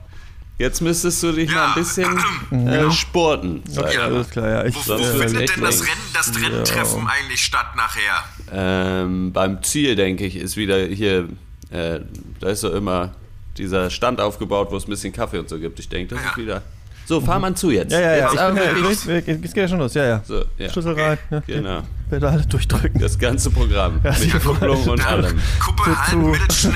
Jetzt 0.59 0.80
müsstest 0.80 1.21
du 1.25 1.32
dich 1.32 1.50
Ja. 1.50 1.56
mal 1.56 1.68
ein 1.68 1.75
bisschen 1.75 2.18
äh, 2.68 2.90
spurten. 2.92 3.62
okay, 3.76 3.94
Ja. 3.97 4.04
alles 4.04 4.30
klar, 4.30 4.49
ja. 4.49 4.64
Ich, 4.64 4.76
Wo, 4.76 4.92
wo 4.92 4.99
äh, 4.99 5.26
findet 5.28 5.56
denn 5.56 5.64
das. 5.64 5.80
Rennen, 5.82 5.90
das 6.14 6.32
Renntreffen 6.40 7.09
eigentlich 7.09 7.40
statt 7.42 7.75
nachher? 7.76 8.23
Ähm, 8.52 9.32
beim 9.32 9.62
Ziel, 9.62 9.97
denke 9.97 10.25
ich, 10.25 10.37
ist 10.37 10.56
wieder 10.56 10.78
hier, 10.85 11.28
äh, 11.71 12.00
da 12.38 12.49
ist 12.49 12.61
so 12.61 12.71
immer 12.73 13.12
dieser 13.59 13.90
Stand 13.90 14.21
aufgebaut, 14.21 14.68
wo 14.71 14.76
es 14.76 14.87
ein 14.87 14.90
bisschen 14.90 15.12
Kaffee 15.12 15.38
und 15.38 15.49
so 15.49 15.59
gibt. 15.59 15.80
Ich 15.80 15.88
denke, 15.88 16.14
das 16.14 16.25
Ja. 16.25 16.30
ist 16.30 16.37
wieder. 16.37 16.62
So, 17.04 17.21
fahr 17.21 17.38
mal 17.40 17.54
zu 17.54 17.71
jetzt. 17.71 17.92
ja, 17.92 18.00
ja, 18.00 18.11
ja. 18.16 18.16
Jetzt 18.16 18.32
Ich 18.32 19.04
bin, 19.06 19.14
ja 19.14 19.18
ich, 19.18 19.28
ich, 19.28 19.44
es 19.44 19.52
geht 19.52 19.62
ja 19.62 19.68
schon 19.68 19.78
los, 19.78 19.94
ja, 19.94 20.04
ja. 20.04 20.21
So, 20.25 20.44
ja. 20.59 20.71
Schlüssel 20.71 20.99
rein, 20.99 21.18
ne? 21.30 21.42
Genau. 21.47 21.80
Pedale 22.09 22.44
durchdrücken. 22.47 23.00
Das 23.00 23.18
ganze 23.18 23.50
Programm. 23.50 24.00
Ja, 24.04 24.11
mit 24.12 24.23
die- 24.25 24.38
Kupplung 24.38 24.82
und 24.88 25.06
allem. 25.06 25.38
Kuppe 25.59 25.82
Zu- 25.85 26.00
halten, 26.00 26.30
mittelschnell. 26.30 26.75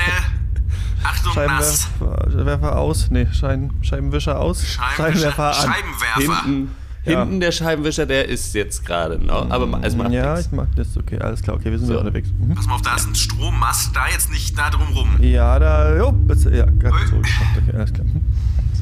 Achtung, 1.05 1.35
nass. 1.47 1.89
Scheinwerfer, 2.01 2.47
Werfer 2.47 2.79
aus, 2.79 3.11
nee, 3.11 3.27
Schein, 3.33 3.71
Scheibenwischer 3.83 4.41
aus, 4.41 4.65
Scheinwerfer 4.97 5.49
an. 5.49 5.55
Scheibenwerfer. 5.55 6.43
Hinten, 6.45 6.71
Ja. 7.05 7.21
hinten 7.21 7.41
der 7.41 7.53
Scheibenwischer, 7.53 8.07
der 8.07 8.29
ist 8.29 8.53
jetzt 8.55 8.85
gerade 8.85 9.19
noch. 9.25 9.49
Aber 9.51 9.69
es 9.85 9.95
macht 9.95 10.11
ja, 10.11 10.33
nichts. 10.35 10.47
ich 10.47 10.53
mag 10.57 10.67
das, 10.75 10.97
okay, 10.97 11.19
alles 11.21 11.43
klar, 11.43 11.57
okay, 11.57 11.71
wir 11.71 11.79
sind 11.79 11.87
So. 11.89 11.99
unterwegs. 12.01 12.29
Mhm. 12.37 12.55
Pass 12.57 12.67
mal 12.67 12.75
auf, 12.75 12.83
da 12.83 12.97
ist 12.97 13.07
ein 13.07 13.15
Strommast, 13.15 13.95
da 13.95 14.09
jetzt 14.09 14.31
nicht 14.33 14.59
da 14.59 14.69
drum 14.71 14.89
rum. 14.97 15.17
Ja, 15.21 15.59
da, 15.61 15.97
jo, 15.97 16.11
bitte, 16.11 16.51
ja, 16.57 16.65
ganz 16.65 17.09
zurückgeschafft, 17.09 17.51
okay, 17.69 17.77
alles 17.77 17.93
klar. 17.93 18.07
Mhm. 18.07 18.21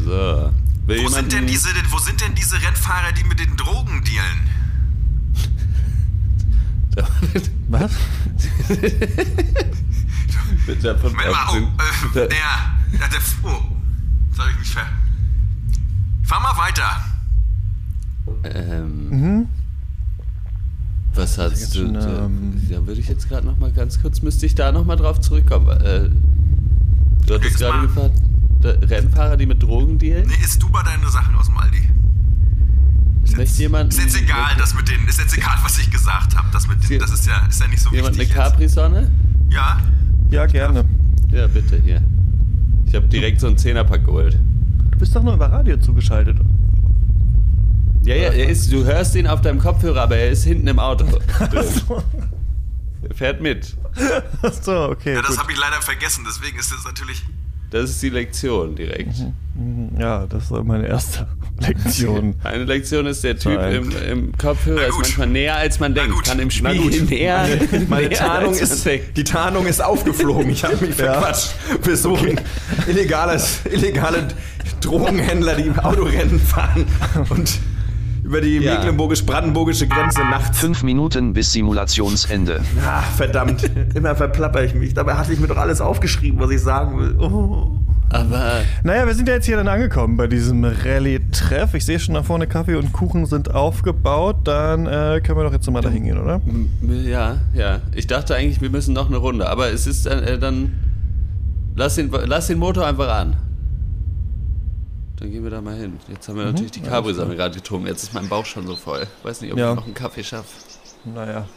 So. 0.07 0.51
Will 0.87 1.03
Wo 1.03 1.09
sind, 1.09 1.33
denn 1.33 1.47
diese, 1.47 1.69
wo 1.91 1.99
sind 1.99 2.21
denn 2.21 2.35
diese 2.35 2.57
Rennfahrer, 2.61 3.13
die 3.13 3.25
mit 3.25 3.41
den 3.41 3.57
Drogen 3.57 4.05
dealen? 4.05 4.51
Was? 7.69 7.93
Mit 10.67 10.83
der 10.83 10.97
von 10.99 11.13
Moment 11.13 11.33
mal, 11.33 11.47
oh, 11.51 11.57
äh, 11.57 12.13
der, 12.15 12.27
der, 12.29 12.37
ja, 12.37 12.77
der, 13.09 13.19
oh, 13.43 13.63
jetzt 14.29 14.39
hab 14.39 14.49
ich 14.51 14.59
mich 14.59 14.71
ver... 14.71 14.87
Fahr 16.23 16.41
mal 16.41 16.57
weiter. 16.57 17.05
ähm, 18.45 19.09
Mhm. 19.11 19.49
Was 21.15 21.39
hast 21.39 21.75
du? 21.75 21.93
da, 21.93 22.25
ähm, 22.27 22.61
da 22.69 22.87
würde 22.87 23.01
ich 23.01 23.09
jetzt 23.09 23.29
gerade 23.29 23.47
noch 23.47 23.59
mal 23.59 23.73
ganz 23.73 24.01
kurz, 24.01 24.23
müsste 24.23 24.47
ich 24.47 24.55
da 24.55 24.73
noch 24.73 24.85
mal 24.85 24.97
drauf 24.97 25.21
zurückkommen. 25.21 25.69
Äh, 25.81 26.11
du 27.27 27.35
hattest 27.35 27.59
gerade 27.59 27.87
gefragt, 27.87 28.19
Rennfahrer, 28.65 29.37
die 29.37 29.47
mit 29.47 29.63
Drogen 29.63 29.99
dealen? 29.99 30.27
Nee, 30.27 30.43
isst 30.43 30.63
du 30.63 30.69
mal 30.69 30.83
deine 30.83 31.09
Sachen 31.09 31.35
aus 31.37 31.47
dem 31.47 31.57
Aldi. 31.59 31.89
Möchte 33.37 33.59
jemand, 33.63 33.93
Ist 33.93 34.01
jetzt 34.03 34.21
egal, 34.21 34.55
das 34.59 34.75
mit 34.75 34.89
den, 34.89 35.07
ist 35.09 35.19
jetzt 35.19 35.37
egal, 35.37 35.57
was 35.63 35.79
ich 35.79 35.91
gesagt 35.91 36.37
habe. 36.37 36.47
Das 36.53 36.69
mit 36.69 36.79
das 37.01 37.11
ist 37.11 37.27
ja, 37.27 37.45
ist 37.49 37.61
ja 37.61 37.67
nicht 37.67 37.81
so 37.81 37.91
jemand 37.91 38.15
eine 38.15 38.21
wichtig. 38.21 38.37
jetzt. 38.37 38.45
Capri-Sonne? 38.45 39.11
Ja, 39.51 39.81
Ja, 40.31 40.47
gerne. 40.47 40.85
Ja, 41.31 41.47
bitte, 41.49 41.81
hier. 41.81 42.01
Ich 42.87 42.95
habe 42.95 43.09
direkt 43.09 43.41
so 43.41 43.49
einen 43.49 43.59
Zehnerpack 43.59 44.05
geholt. 44.05 44.39
Du 44.93 44.99
bist 44.99 45.17
doch 45.17 45.23
nur 45.23 45.35
über 45.35 45.51
Radio 45.51 45.77
zugeschaltet. 45.79 46.39
Ja, 48.05 48.15
ja, 48.15 48.31
er 48.31 48.49
ist, 48.51 48.71
du 48.71 48.85
hörst 48.85 49.15
ihn 49.17 49.27
auf 49.27 49.41
deinem 49.41 49.59
Kopfhörer, 49.59 50.03
aber 50.03 50.17
er 50.17 50.31
ist 50.31 50.45
hinten 50.45 50.69
im 50.69 50.79
Auto. 50.79 51.07
er 53.09 53.15
fährt 53.15 53.41
mit. 53.41 53.77
Achso, 54.43 54.91
okay, 54.91 55.15
ja 55.15 55.23
das 55.23 55.39
habe 55.39 55.51
ich 55.51 55.59
leider 55.59 55.81
vergessen, 55.83 56.25
deswegen 56.29 56.59
ist 56.59 56.73
es 56.73 56.85
natürlich. 56.85 57.25
Das 57.71 57.91
ist 57.91 58.03
die 58.03 58.11
Lektion 58.11 58.75
direkt. 58.77 59.15
Mhm, 59.55 59.91
Ja, 59.99 60.27
das 60.27 60.51
war 60.51 60.63
meine 60.63 60.87
erste 60.87 61.27
Lektion. 61.61 62.35
Eine 62.45 62.65
Lektion 62.65 63.07
ist, 63.07 63.25
der 63.25 63.37
Typ 63.37 63.61
im, 63.61 63.91
im 64.11 64.33
Kopfhörer 64.39 64.87
ist 64.87 64.95
manchmal 64.97 65.27
näher 65.29 65.57
als 65.57 65.81
man 65.81 65.95
denkt. 65.95 66.13
gut. 66.13 66.25
Kann 66.25 66.39
im 66.39 66.51
gut. 66.83 66.93
näher. 67.11 67.47
Meine 67.89 68.09
näher 68.09 68.19
Tarnung 68.19 68.55
ist, 68.55 68.87
die 69.17 69.25
Tarnung 69.25 69.67
ist 69.67 69.83
aufgeflogen. 69.83 70.51
Ich 70.51 70.65
habe 70.65 70.77
mich 70.85 70.95
verquatscht. 70.95 71.55
Wir 71.83 71.97
suchen 71.97 72.41
illegales, 72.89 73.61
illegale 73.71 74.29
Drogenhändler, 74.81 75.55
die 75.57 75.71
Autorennen 75.83 76.39
fahren 76.41 76.87
und 77.31 77.59
über 78.25 78.41
die 78.41 78.59
Ja. 78.59 78.75
mecklenburgisch-brandenburgische 78.75 79.87
Grenze 79.87 80.21
nachts. 80.23 80.59
Fünf 80.59 80.83
Minuten 80.83 81.33
bis 81.35 81.53
Simulationsende. 81.53 82.63
Ah, 82.85 83.03
verdammt. 83.03 83.71
Immer 83.95 84.17
verplapper 84.17 84.65
ich 84.65 84.75
mich. 84.75 84.95
Dabei 84.95 85.15
hatte 85.15 85.33
ich 85.33 85.39
mir 85.41 85.47
doch 85.47 85.59
alles 85.59 85.81
aufgeschrieben, 85.81 86.41
was 86.41 86.51
ich 86.51 86.61
sagen 86.61 86.99
will. 86.99 87.17
Oh. 87.19 87.71
Aber 88.11 88.61
Naja, 88.85 89.07
wir 89.07 89.15
sind 89.15 89.29
ja 89.29 89.35
jetzt 89.35 89.47
hier 89.47 89.57
dann 89.57 89.67
angekommen 89.67 90.17
bei 90.17 90.27
diesem 90.27 90.63
Rallye-Treff. 90.65 91.75
Ich 91.75 91.85
sehe 91.85 91.99
schon 91.99 92.15
da 92.15 92.23
vorne 92.23 92.47
Kaffee 92.47 92.77
und 92.77 92.93
Kuchen 92.93 93.27
sind 93.27 93.53
aufgebaut. 93.53 94.37
Dann 94.45 94.87
äh, 94.87 95.21
können 95.23 95.39
wir 95.39 95.45
doch 95.45 95.53
jetzt 95.53 95.69
mal 95.71 95.81
da 95.81 95.89
hingehen, 95.91 96.19
oder? 96.19 96.41
ja, 97.05 97.37
ja. 97.55 97.81
Ich 97.95 98.07
dachte 98.07 98.35
eigentlich, 98.37 98.61
wir 98.61 98.71
müssen 98.71 98.95
noch 98.95 99.09
eine 99.09 99.17
Runde. 99.17 99.49
Aber 99.49 99.71
es 99.71 99.87
ist 99.87 100.07
äh, 100.07 100.39
dann. 100.39 100.73
Lass 101.77 101.97
den, 101.97 102.11
lass 102.27 102.47
den 102.47 102.59
Motor 102.59 102.87
einfach 102.87 103.09
an. 103.09 103.37
Dann 105.25 105.33
gehen 105.33 105.43
wir 105.43 105.51
da 105.51 105.63
mal 105.63 105.75
hin. 105.75 105.99
Jetzt 106.09 106.29
haben 106.29 106.37
wir 106.37 106.45
natürlich 106.45 106.73
die 106.73 106.83
Cabri-Sonne 106.83 107.35
gerade 107.35 107.55
getrunken. 107.55 107.87
Jetzt 107.87 108.03
ist 108.03 108.13
mein 108.13 108.29
Bauch 108.29 108.45
schon 108.45 108.67
so 108.67 108.77
voll. 108.77 109.07
Weiß 109.23 109.41
nicht, 109.41 109.55
ob 109.55 109.59
Ja. 109.59 109.71
ich 109.71 109.77
noch 109.77 109.87
einen 109.87 109.95
Kaffee 109.95 110.23
schaffe. 110.23 110.51
Naja. 111.07 111.49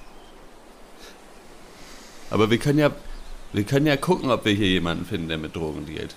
Aber 2.30 2.49
wir 2.49 2.60
können 2.60 2.80
ja. 2.80 2.91
Wir 3.51 3.65
können 3.65 3.86
ja 3.86 3.97
gucken, 3.97 4.32
ob 4.32 4.45
wir 4.45 4.53
hier 4.53 4.69
jemanden 4.69 5.03
finden, 5.06 5.27
der 5.27 5.38
mit 5.38 5.53
Drogen 5.53 5.86
dealt. 5.86 6.15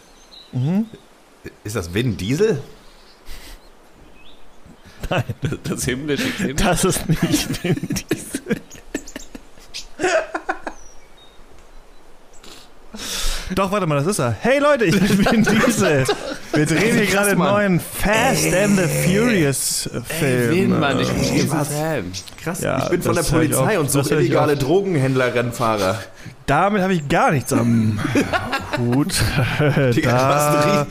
Ist 1.65 1.75
das 1.75 1.93
Vin 1.93 2.17
Diesel? 2.17 2.63
Das 5.65 5.85
himmlische 5.87 6.31
Kind. 6.31 6.61
Das 6.61 6.85
ist 6.85 7.09
nicht 7.09 7.65
Vin 7.65 7.75
Diesel. 8.13 8.61
Doch, 13.57 13.73
warte 13.73 13.87
mal, 13.89 13.97
das 13.97 14.07
ist 14.07 14.21
er. 14.21 14.31
Hey 14.31 14.61
Leute, 14.61 14.85
ich 14.85 14.97
bin 15.01 15.19
Vin 15.19 15.43
Diesel. 15.43 16.05
Wir 16.53 16.67
drehen 16.67 16.97
hier 16.97 17.07
gerade 17.07 17.31
einen 17.31 17.39
neuen 17.39 17.81
Fast 17.81 18.53
and 18.53 18.77
the 18.79 18.87
Furious 18.87 19.89
Film. 20.05 20.51
Win, 20.51 20.81
Mann, 20.81 20.99
ich 21.01 21.09
bin 21.09 21.37
Äh? 21.37 21.65
Fan. 21.65 22.13
Krass, 22.43 22.61
Ja, 22.61 22.83
ich 22.85 22.89
bin 22.91 23.03
von 23.03 23.15
der 23.15 23.23
Polizei 23.23 23.79
auf. 23.79 23.85
und 23.85 23.91
so 23.91 24.01
illegale. 24.15 24.57
Drogenhändler-Rennfahrer. 24.57 25.99
Damit 26.47 26.83
habe 26.83 26.95
ich 26.95 27.09
gar 27.09 27.31
nichts 27.31 27.53
am 27.53 28.01
Hut. 28.79 29.15
Digga, 29.95 30.11
da 30.11 30.87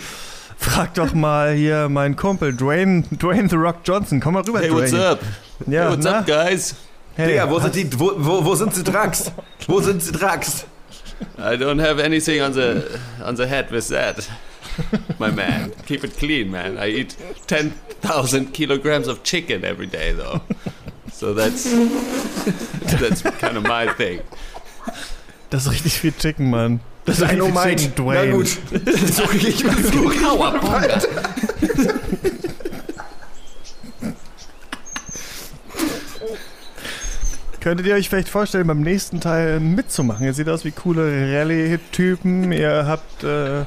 frag 0.57 0.93
doch 0.93 1.13
mal 1.13 1.53
hier 1.53 1.89
meinen 1.89 2.15
Kumpel 2.15 2.53
Dwayne, 2.53 3.03
Dwayne 3.11 3.49
The 3.49 3.55
Rock 3.57 3.77
Johnson. 3.83 4.21
Komm 4.21 4.35
mal 4.35 4.43
rüber, 4.43 4.59
Hey, 4.61 4.69
Dwayne. 4.69 4.81
what's 4.81 4.93
up? 4.93 5.19
Ja, 5.67 5.83
hey, 5.83 5.89
what's 5.91 6.05
na? 6.05 6.19
up, 6.19 6.25
guys? 6.25 6.75
Hey, 7.15 7.27
Digga, 7.33 7.49
wo 7.49 7.59
sind 7.59 7.75
die, 7.75 7.99
wo, 7.99 8.13
wo, 8.15 8.45
wo 8.45 8.55
sind 8.55 8.73
sie 8.73 8.83
Drags? 8.83 9.31
Wo 9.67 9.81
sind 9.81 10.01
sie 10.01 10.13
Drags? 10.13 10.65
I 11.37 11.57
don't 11.57 11.81
have 11.81 12.01
anything 12.01 12.41
on 12.41 12.53
the 12.53 12.81
on 13.25 13.35
the 13.35 13.45
head 13.45 13.69
with 13.71 13.89
that. 13.89 14.15
My 15.19 15.31
man, 15.31 15.71
keep 15.85 16.03
it 16.03 16.17
clean, 16.17 16.49
man. 16.51 16.77
I 16.77 16.87
eat 16.89 17.15
10,000 17.47 18.53
kilograms 18.53 19.07
of 19.07 19.23
chicken 19.23 19.63
every 19.63 19.87
day, 19.87 20.13
though. 20.13 20.41
So 21.11 21.33
that's 21.33 21.63
that's 22.99 23.21
kind 23.39 23.57
of 23.57 23.63
my 23.63 23.87
thing. 23.97 24.21
Das 25.49 25.65
ist 25.65 25.71
richtig 25.71 25.99
viel 25.99 26.13
Chicken, 26.13 26.49
Mann. 26.49 26.79
Das 27.05 27.17
ist 27.19 27.23
richtig 27.23 27.39
Dynamite. 27.39 27.75
Chicken, 27.75 27.93
Na 27.97 28.03
Dwayne. 28.03 28.31
gut. 28.33 28.47
So 29.13 29.23
krieg 29.23 29.47
ich 29.49 29.63
mal 29.63 29.75
so 29.83 30.11
Könntet 37.59 37.87
ihr 37.87 37.95
euch 37.95 38.07
vielleicht 38.07 38.29
vorstellen, 38.29 38.67
beim 38.67 38.81
nächsten 38.81 39.19
Teil 39.19 39.59
mitzumachen? 39.59 40.25
Ihr 40.25 40.33
seht 40.33 40.47
aus 40.47 40.63
wie 40.63 40.71
coole 40.71 41.03
Rallye-Typen. 41.35 42.53
Ihr 42.53 42.85
habt 42.87 43.23
äh, 43.23 43.65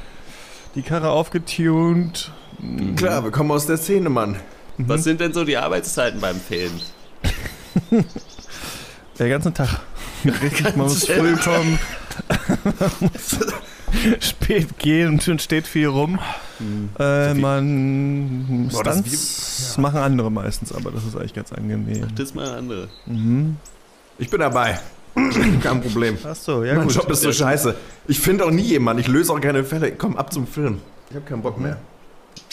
die 0.75 0.81
Karre 0.81 1.09
aufgetunt. 1.09 2.31
Klar, 2.95 3.23
wir 3.23 3.31
kommen 3.31 3.51
aus 3.51 3.65
der 3.65 3.77
Szene, 3.77 4.09
Mann. 4.09 4.37
Was 4.77 5.03
sind 5.03 5.21
denn 5.21 5.33
so 5.33 5.43
die 5.43 5.57
Arbeitszeiten 5.57 6.19
beim 6.19 6.39
Film? 6.39 6.71
Der 9.19 9.29
ganze 9.29 9.53
Tag. 9.53 9.81
Richtig, 10.25 10.75
man 10.75 10.87
muss 10.87 11.05
früh 11.05 11.35
kommen. 11.35 11.77
man 12.63 12.91
muss 12.99 13.39
spät 14.19 14.79
gehen 14.79 15.19
und 15.27 15.41
steht 15.41 15.67
viel 15.67 15.87
rum. 15.87 16.19
Äh, 16.97 17.33
man 17.35 18.69
Boah, 18.71 18.83
das 18.83 18.97
Stunts 18.99 19.77
machen 19.77 19.99
andere 19.99 20.31
meistens, 20.31 20.71
aber 20.71 20.91
das 20.91 21.03
ist 21.05 21.15
eigentlich 21.15 21.33
ganz 21.35 21.51
angenehm. 21.51 22.07
Das 22.15 22.29
ist 22.29 22.35
mal 22.35 22.47
eine 22.47 22.57
andere. 22.57 22.87
Ich 24.17 24.29
bin 24.29 24.39
dabei. 24.39 24.79
Kein 25.15 25.81
Problem. 25.81 26.17
Ach 26.23 26.35
so, 26.35 26.63
ja 26.63 26.73
mein 26.75 26.87
gut. 26.87 26.95
Job 26.95 27.09
ist 27.11 27.21
so 27.21 27.31
scheiße. 27.31 27.75
Ich 28.07 28.19
finde 28.19 28.45
auch 28.45 28.51
nie 28.51 28.63
jemanden. 28.63 29.01
Ich 29.01 29.07
löse 29.07 29.31
auch 29.31 29.39
keine 29.39 29.63
Fälle. 29.63 29.91
Komm, 29.91 30.17
ab 30.17 30.33
zum 30.33 30.47
Film. 30.47 30.79
Ich 31.09 31.15
habe 31.15 31.25
keinen 31.25 31.41
Bock 31.41 31.59
mehr. 31.59 31.77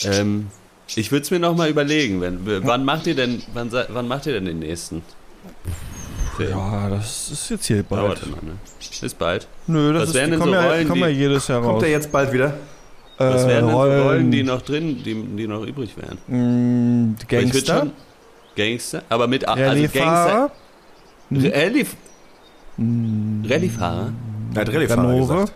Ähm, 0.04 0.48
ich 0.94 1.10
würde 1.10 1.22
es 1.22 1.30
mir 1.30 1.38
noch 1.38 1.56
mal 1.56 1.70
überlegen. 1.70 2.20
Wenn, 2.20 2.40
wann 2.66 2.84
macht 2.84 3.06
ihr 3.06 3.14
denn 3.14 3.42
wann, 3.54 3.70
wann 3.72 4.08
macht 4.08 4.26
ihr 4.26 4.34
denn 4.34 4.44
den 4.44 4.58
nächsten? 4.58 5.02
Film. 6.36 6.50
Ja, 6.50 6.88
das 6.90 7.30
ist 7.30 7.50
jetzt 7.50 7.66
hier 7.66 7.82
bald. 7.82 8.02
Dauert 8.02 8.22
immer, 8.24 8.36
ne? 8.36 8.52
Ist 9.02 9.18
bald. 9.18 9.46
Nö, 9.66 9.92
das 9.92 10.02
Was 10.02 10.14
ist, 10.14 10.26
die 10.26 10.30
kommen, 10.36 10.42
so 10.42 10.52
ja, 10.54 10.68
Rollen, 10.68 10.88
kommen 10.88 11.00
ja 11.02 11.08
jedes 11.08 11.48
Jahr 11.48 11.58
raus. 11.60 11.66
Kommt 11.68 11.82
der 11.82 11.90
jetzt 11.90 12.12
bald 12.12 12.32
wieder? 12.32 12.54
Was 13.18 13.44
Äh, 13.44 13.48
wären 13.48 13.66
denn 13.66 13.74
so 13.74 13.80
Rollen, 13.82 14.30
die 14.30 14.42
noch 14.42 14.62
drin, 14.62 15.02
die, 15.02 15.14
die 15.14 15.46
noch 15.46 15.62
übrig 15.64 15.94
wären? 15.96 16.18
Mm, 17.10 17.16
Gangster, 17.28 17.78
schon- 17.80 17.92
Gangster? 18.56 19.02
Aber 19.08 19.26
mit 19.26 19.46
also 19.46 19.62
Gangster. 19.62 20.50
Rallye, 21.30 21.86
Rallyefahrer? 22.80 24.12
Er 24.54 24.60
hat 24.62 24.68
Rallye-Fahrer 24.68 25.02
Ganove. 25.02 25.34
gesagt. 25.34 25.52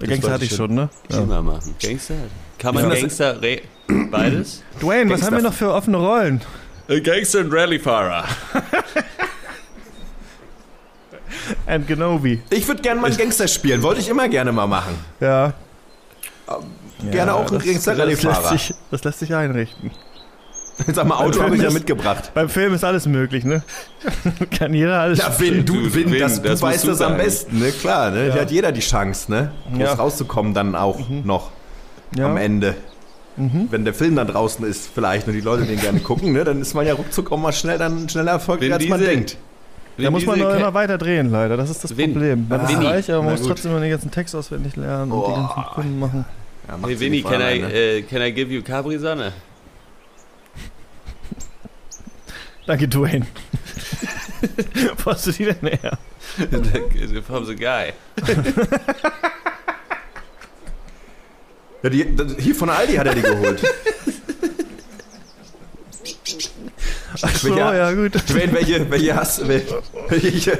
Der 0.00 0.08
Gangster 0.08 0.30
hatte 0.32 0.44
ich 0.44 0.54
schon, 0.54 0.74
ne? 0.74 0.88
Ja. 1.10 1.18
Immer 1.18 1.42
machen. 1.42 1.74
Gangster? 1.82 2.14
Kann 2.58 2.74
man 2.74 2.88
das- 2.90 3.00
Gangster, 3.00 3.42
Re 3.42 3.62
beides? 4.10 4.62
Dwayne, 4.80 5.10
was 5.10 5.20
Gangster. 5.20 5.26
haben 5.26 5.36
wir 5.36 5.42
noch 5.50 5.54
für 5.54 5.72
offene 5.72 5.96
Rollen? 5.96 6.40
Gangster 7.02 7.40
und 7.40 7.52
Rallyefahrer. 7.52 8.24
And 11.66 11.86
Genovi. 11.86 12.40
Ich 12.50 12.66
würde 12.66 12.82
gerne 12.82 13.00
mal 13.00 13.08
einen 13.08 13.16
Gangster 13.16 13.48
spielen. 13.48 13.82
Wollte 13.82 14.00
ich 14.00 14.08
immer 14.08 14.28
gerne 14.28 14.52
mal 14.52 14.66
machen. 14.66 14.94
Ja. 15.20 15.52
Gerne 17.10 17.34
auch 17.34 17.50
einen 17.50 17.60
Gangster-Rallye-Fahrer. 17.60 18.50
das, 18.52 18.74
das 18.90 19.04
lässt 19.04 19.18
sich 19.20 19.34
einrichten. 19.34 19.90
Sag 20.92 21.06
mal, 21.06 21.16
Auto 21.16 21.42
habe 21.42 21.56
ich 21.56 21.62
ja 21.62 21.68
ist- 21.68 21.74
mitgebracht. 21.74 22.30
Beim 22.34 22.48
Film 22.48 22.72
ist 22.74 22.84
alles 22.84 23.06
möglich, 23.06 23.44
ne? 23.44 23.62
Kann 24.58 24.72
jeder 24.74 25.00
alles 25.00 25.18
Ja, 25.18 25.38
Win, 25.38 25.64
du, 25.66 25.74
Du, 25.74 25.94
Win, 25.94 26.12
Win, 26.12 26.20
das, 26.20 26.40
du 26.40 26.48
das 26.48 26.62
weißt 26.62 26.84
du 26.84 26.88
das 26.88 27.00
am 27.00 27.16
besten, 27.16 27.58
ne? 27.58 27.70
Klar, 27.72 28.10
ne? 28.10 28.30
Hier 28.32 28.40
hat 28.42 28.50
jeder 28.50 28.70
die 28.72 28.80
Chance, 28.80 29.30
ne? 29.30 29.50
Groß 29.70 29.78
Ja. 29.80 29.92
rauszukommen 29.94 30.54
dann 30.54 30.74
auch 30.74 30.98
noch 31.24 31.50
ja. 32.16 32.26
am 32.26 32.36
Ende. 32.36 32.74
Wenn 33.36 33.84
der 33.84 33.94
Film 33.94 34.16
dann 34.16 34.26
draußen 34.26 34.64
ist, 34.66 34.90
vielleicht, 34.92 35.28
und 35.28 35.32
die 35.32 35.40
Leute 35.40 35.64
den 35.64 35.78
gerne 35.80 36.00
gucken, 36.00 36.32
ne? 36.32 36.42
Dann 36.42 36.60
ist 36.60 36.74
man 36.74 36.84
ja 36.86 36.94
ruckzuck 36.94 37.30
auch 37.30 37.36
mal 37.38 37.52
schnell 37.52 37.78
dann 37.78 38.08
schneller 38.08 38.32
erfolgreich, 38.32 38.68
Wenn 38.70 38.74
als 38.80 38.88
man 38.88 39.00
denkt. 39.00 39.36
Da 39.96 40.10
muss 40.10 40.26
man 40.26 40.40
immer 40.40 40.74
weiter 40.74 40.98
drehen, 40.98 41.30
leider. 41.30 41.56
Das 41.56 41.70
ist 41.70 41.82
das 41.84 41.96
Vin. 41.96 42.12
Problem. 42.14 42.46
Man 42.48 42.62
ist 42.62 42.68
Vinny. 42.70 42.86
reich, 42.86 43.10
aber 43.12 43.22
man 43.22 43.32
muss 43.32 43.42
trotzdem 43.42 43.70
immer 43.72 43.80
den 43.80 43.90
ganzen 43.90 44.10
Text 44.10 44.34
auswendig 44.34 44.74
lernen 44.76 45.10
und 45.12 45.26
die 45.26 45.32
Oh. 45.32 45.34
ganzen 45.34 45.62
Kunden 45.74 45.98
machen. 46.00 46.24
Ja, 46.68 46.88
Hey 46.88 47.10
nicht 47.10 47.26
can 47.28 47.40
I, 47.40 47.60
ne? 47.60 47.72
äh, 47.72 48.02
can 48.02 48.22
I 48.22 48.32
give 48.32 48.52
you 48.52 48.60
Capri-Sonne? 48.62 49.32
Danke, 52.68 52.86
Dwayne. 52.86 53.26
Wo 55.02 55.10
hast 55.12 55.26
du 55.26 55.32
die 55.32 55.46
denn 55.46 55.56
her? 55.80 55.98
From 57.26 57.46
the 57.46 57.56
guy. 57.56 57.94
Ja, 61.82 61.88
die, 61.88 62.06
hier 62.38 62.54
von 62.54 62.68
Aldi 62.68 62.96
hat 62.96 63.06
er 63.06 63.14
die 63.14 63.22
geholt. 63.22 63.62
Ach 67.22 67.34
so, 67.36 67.48
Welcher- 67.56 67.74
ja 67.74 67.92
gut. 67.92 68.12
Dwayne, 68.28 68.52
welche, 68.52 68.90
welche, 68.90 69.16
hast, 69.16 69.48
welche, 69.48 69.82
welche, 70.10 70.58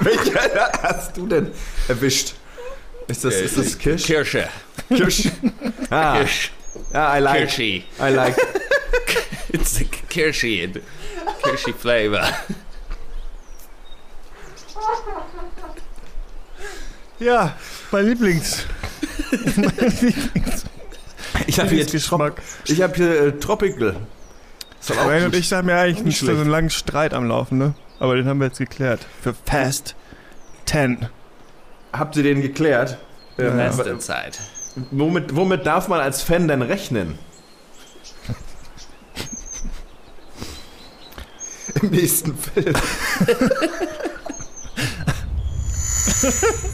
welche 0.00 0.34
hast 0.82 1.16
du 1.16 1.28
denn 1.28 1.52
erwischt? 1.86 2.34
Ist 3.06 3.24
das, 3.24 3.34
ist 3.34 3.56
das 3.56 3.78
Kirsch? 3.78 4.02
Kirsche. 4.04 4.48
Kirsch. 4.88 5.28
Ah, 5.90 6.18
Kirsch. 6.18 6.50
ja, 6.92 7.16
I 7.16 7.20
like. 7.20 7.38
Kirschi. 7.38 7.84
I 8.00 8.10
like. 8.12 8.36
It's 9.52 9.78
Kirschi. 10.10 10.80
Kirschi 11.44 11.72
flavor. 11.72 12.26
Ja, 17.18 17.56
mein 17.92 18.06
Lieblings. 18.06 18.66
mein 19.56 19.72
Lieblings. 20.00 20.64
Ich 21.46 21.58
habe 21.58 21.70
hier, 21.70 21.84
Geschmack. 21.84 22.40
ich 22.66 22.80
hab 22.82 22.96
hier 22.96 23.26
äh, 23.26 23.32
Tropical. 23.38 23.96
Gut. 24.86 25.24
und 25.26 25.34
ich 25.34 25.52
haben 25.52 25.68
ja 25.68 25.80
eigentlich 25.80 26.04
Nicht 26.04 26.18
so 26.20 26.30
einen 26.30 26.48
langen 26.48 26.70
Streit 26.70 27.14
am 27.14 27.26
Laufen, 27.26 27.58
ne? 27.58 27.74
Aber 27.98 28.16
den 28.16 28.26
haben 28.26 28.38
wir 28.38 28.46
jetzt 28.46 28.58
geklärt. 28.58 29.00
Für 29.22 29.34
Fast 29.46 29.94
10. 30.66 31.08
Habt 31.92 32.16
ihr 32.16 32.22
den 32.22 32.42
geklärt? 32.42 32.98
Ähm, 33.38 33.58
Ja. 33.58 33.68
Beste 33.68 33.98
Zeit. 33.98 34.40
womit, 34.90 35.34
womit 35.34 35.64
darf 35.66 35.88
man 35.88 36.00
als 36.00 36.22
Fan 36.22 36.48
denn 36.48 36.62
rechnen? 36.62 37.18
Im 41.84 41.90
nächsten 41.90 42.34
Film. 42.34 42.74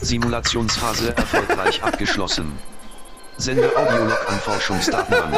Simulationsphase 0.02 1.16
erfolgreich 1.16 1.82
abgeschlossen. 1.82 2.56
Sende 3.36 3.76
Audiolog 3.76 4.24
an 4.28 4.38
Forschungsdatenbank. 4.38 5.36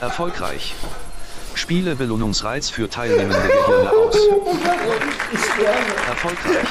Erfolgreich. 0.00 0.74
Spiele 1.54 1.94
Belohnungsreiz 1.94 2.68
für 2.68 2.90
teilnehmende 2.90 3.46
Gehirne 3.46 3.90
aus. 3.92 4.16
Erfolgreich. 6.08 6.68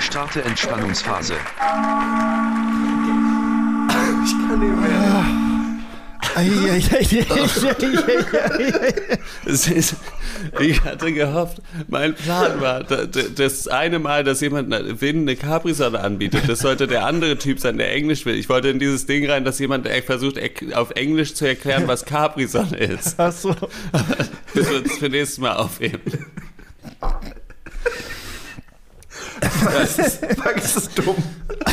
Starte 0.00 0.42
Entspannungsphase. 0.42 1.34
Ich 4.24 4.32
kann 4.48 4.58
nicht 4.58 4.80
mehr. 4.80 5.47
Ist, 9.46 9.94
ich 10.60 10.82
hatte 10.84 11.12
gehofft, 11.12 11.60
mein 11.88 12.14
Plan 12.14 12.60
war, 12.60 12.84
da- 12.84 13.06
da- 13.06 13.22
das 13.34 13.66
eine 13.68 13.98
Mal, 13.98 14.24
dass 14.24 14.40
jemand 14.40 14.72
eine- 14.72 15.00
Win 15.00 15.20
eine 15.22 15.36
Capri-Sonne 15.36 16.00
anbietet, 16.00 16.42
das 16.48 16.60
sollte 16.60 16.86
der 16.86 17.04
andere 17.06 17.38
Typ 17.38 17.58
sein, 17.60 17.78
der 17.78 17.92
Englisch 17.92 18.24
will. 18.26 18.34
Ich 18.36 18.48
wollte 18.48 18.68
in 18.68 18.78
dieses 18.78 19.06
Ding 19.06 19.28
rein, 19.28 19.44
dass 19.44 19.58
jemand 19.58 19.88
versucht, 20.06 20.38
auf 20.74 20.90
Englisch 20.92 21.34
zu 21.34 21.46
erklären, 21.46 21.84
was 21.86 22.04
Capri-Sonne 22.04 22.76
ist. 22.76 23.14
Ach 23.18 23.32
so. 23.32 23.54
Das 24.54 24.68
wird 24.70 24.88
für 24.92 25.08
nächstes 25.08 25.38
Mal 25.38 25.56
aufheben. 25.56 26.00
Das 29.40 30.76
ist, 30.76 30.98
dumm. 30.98 31.14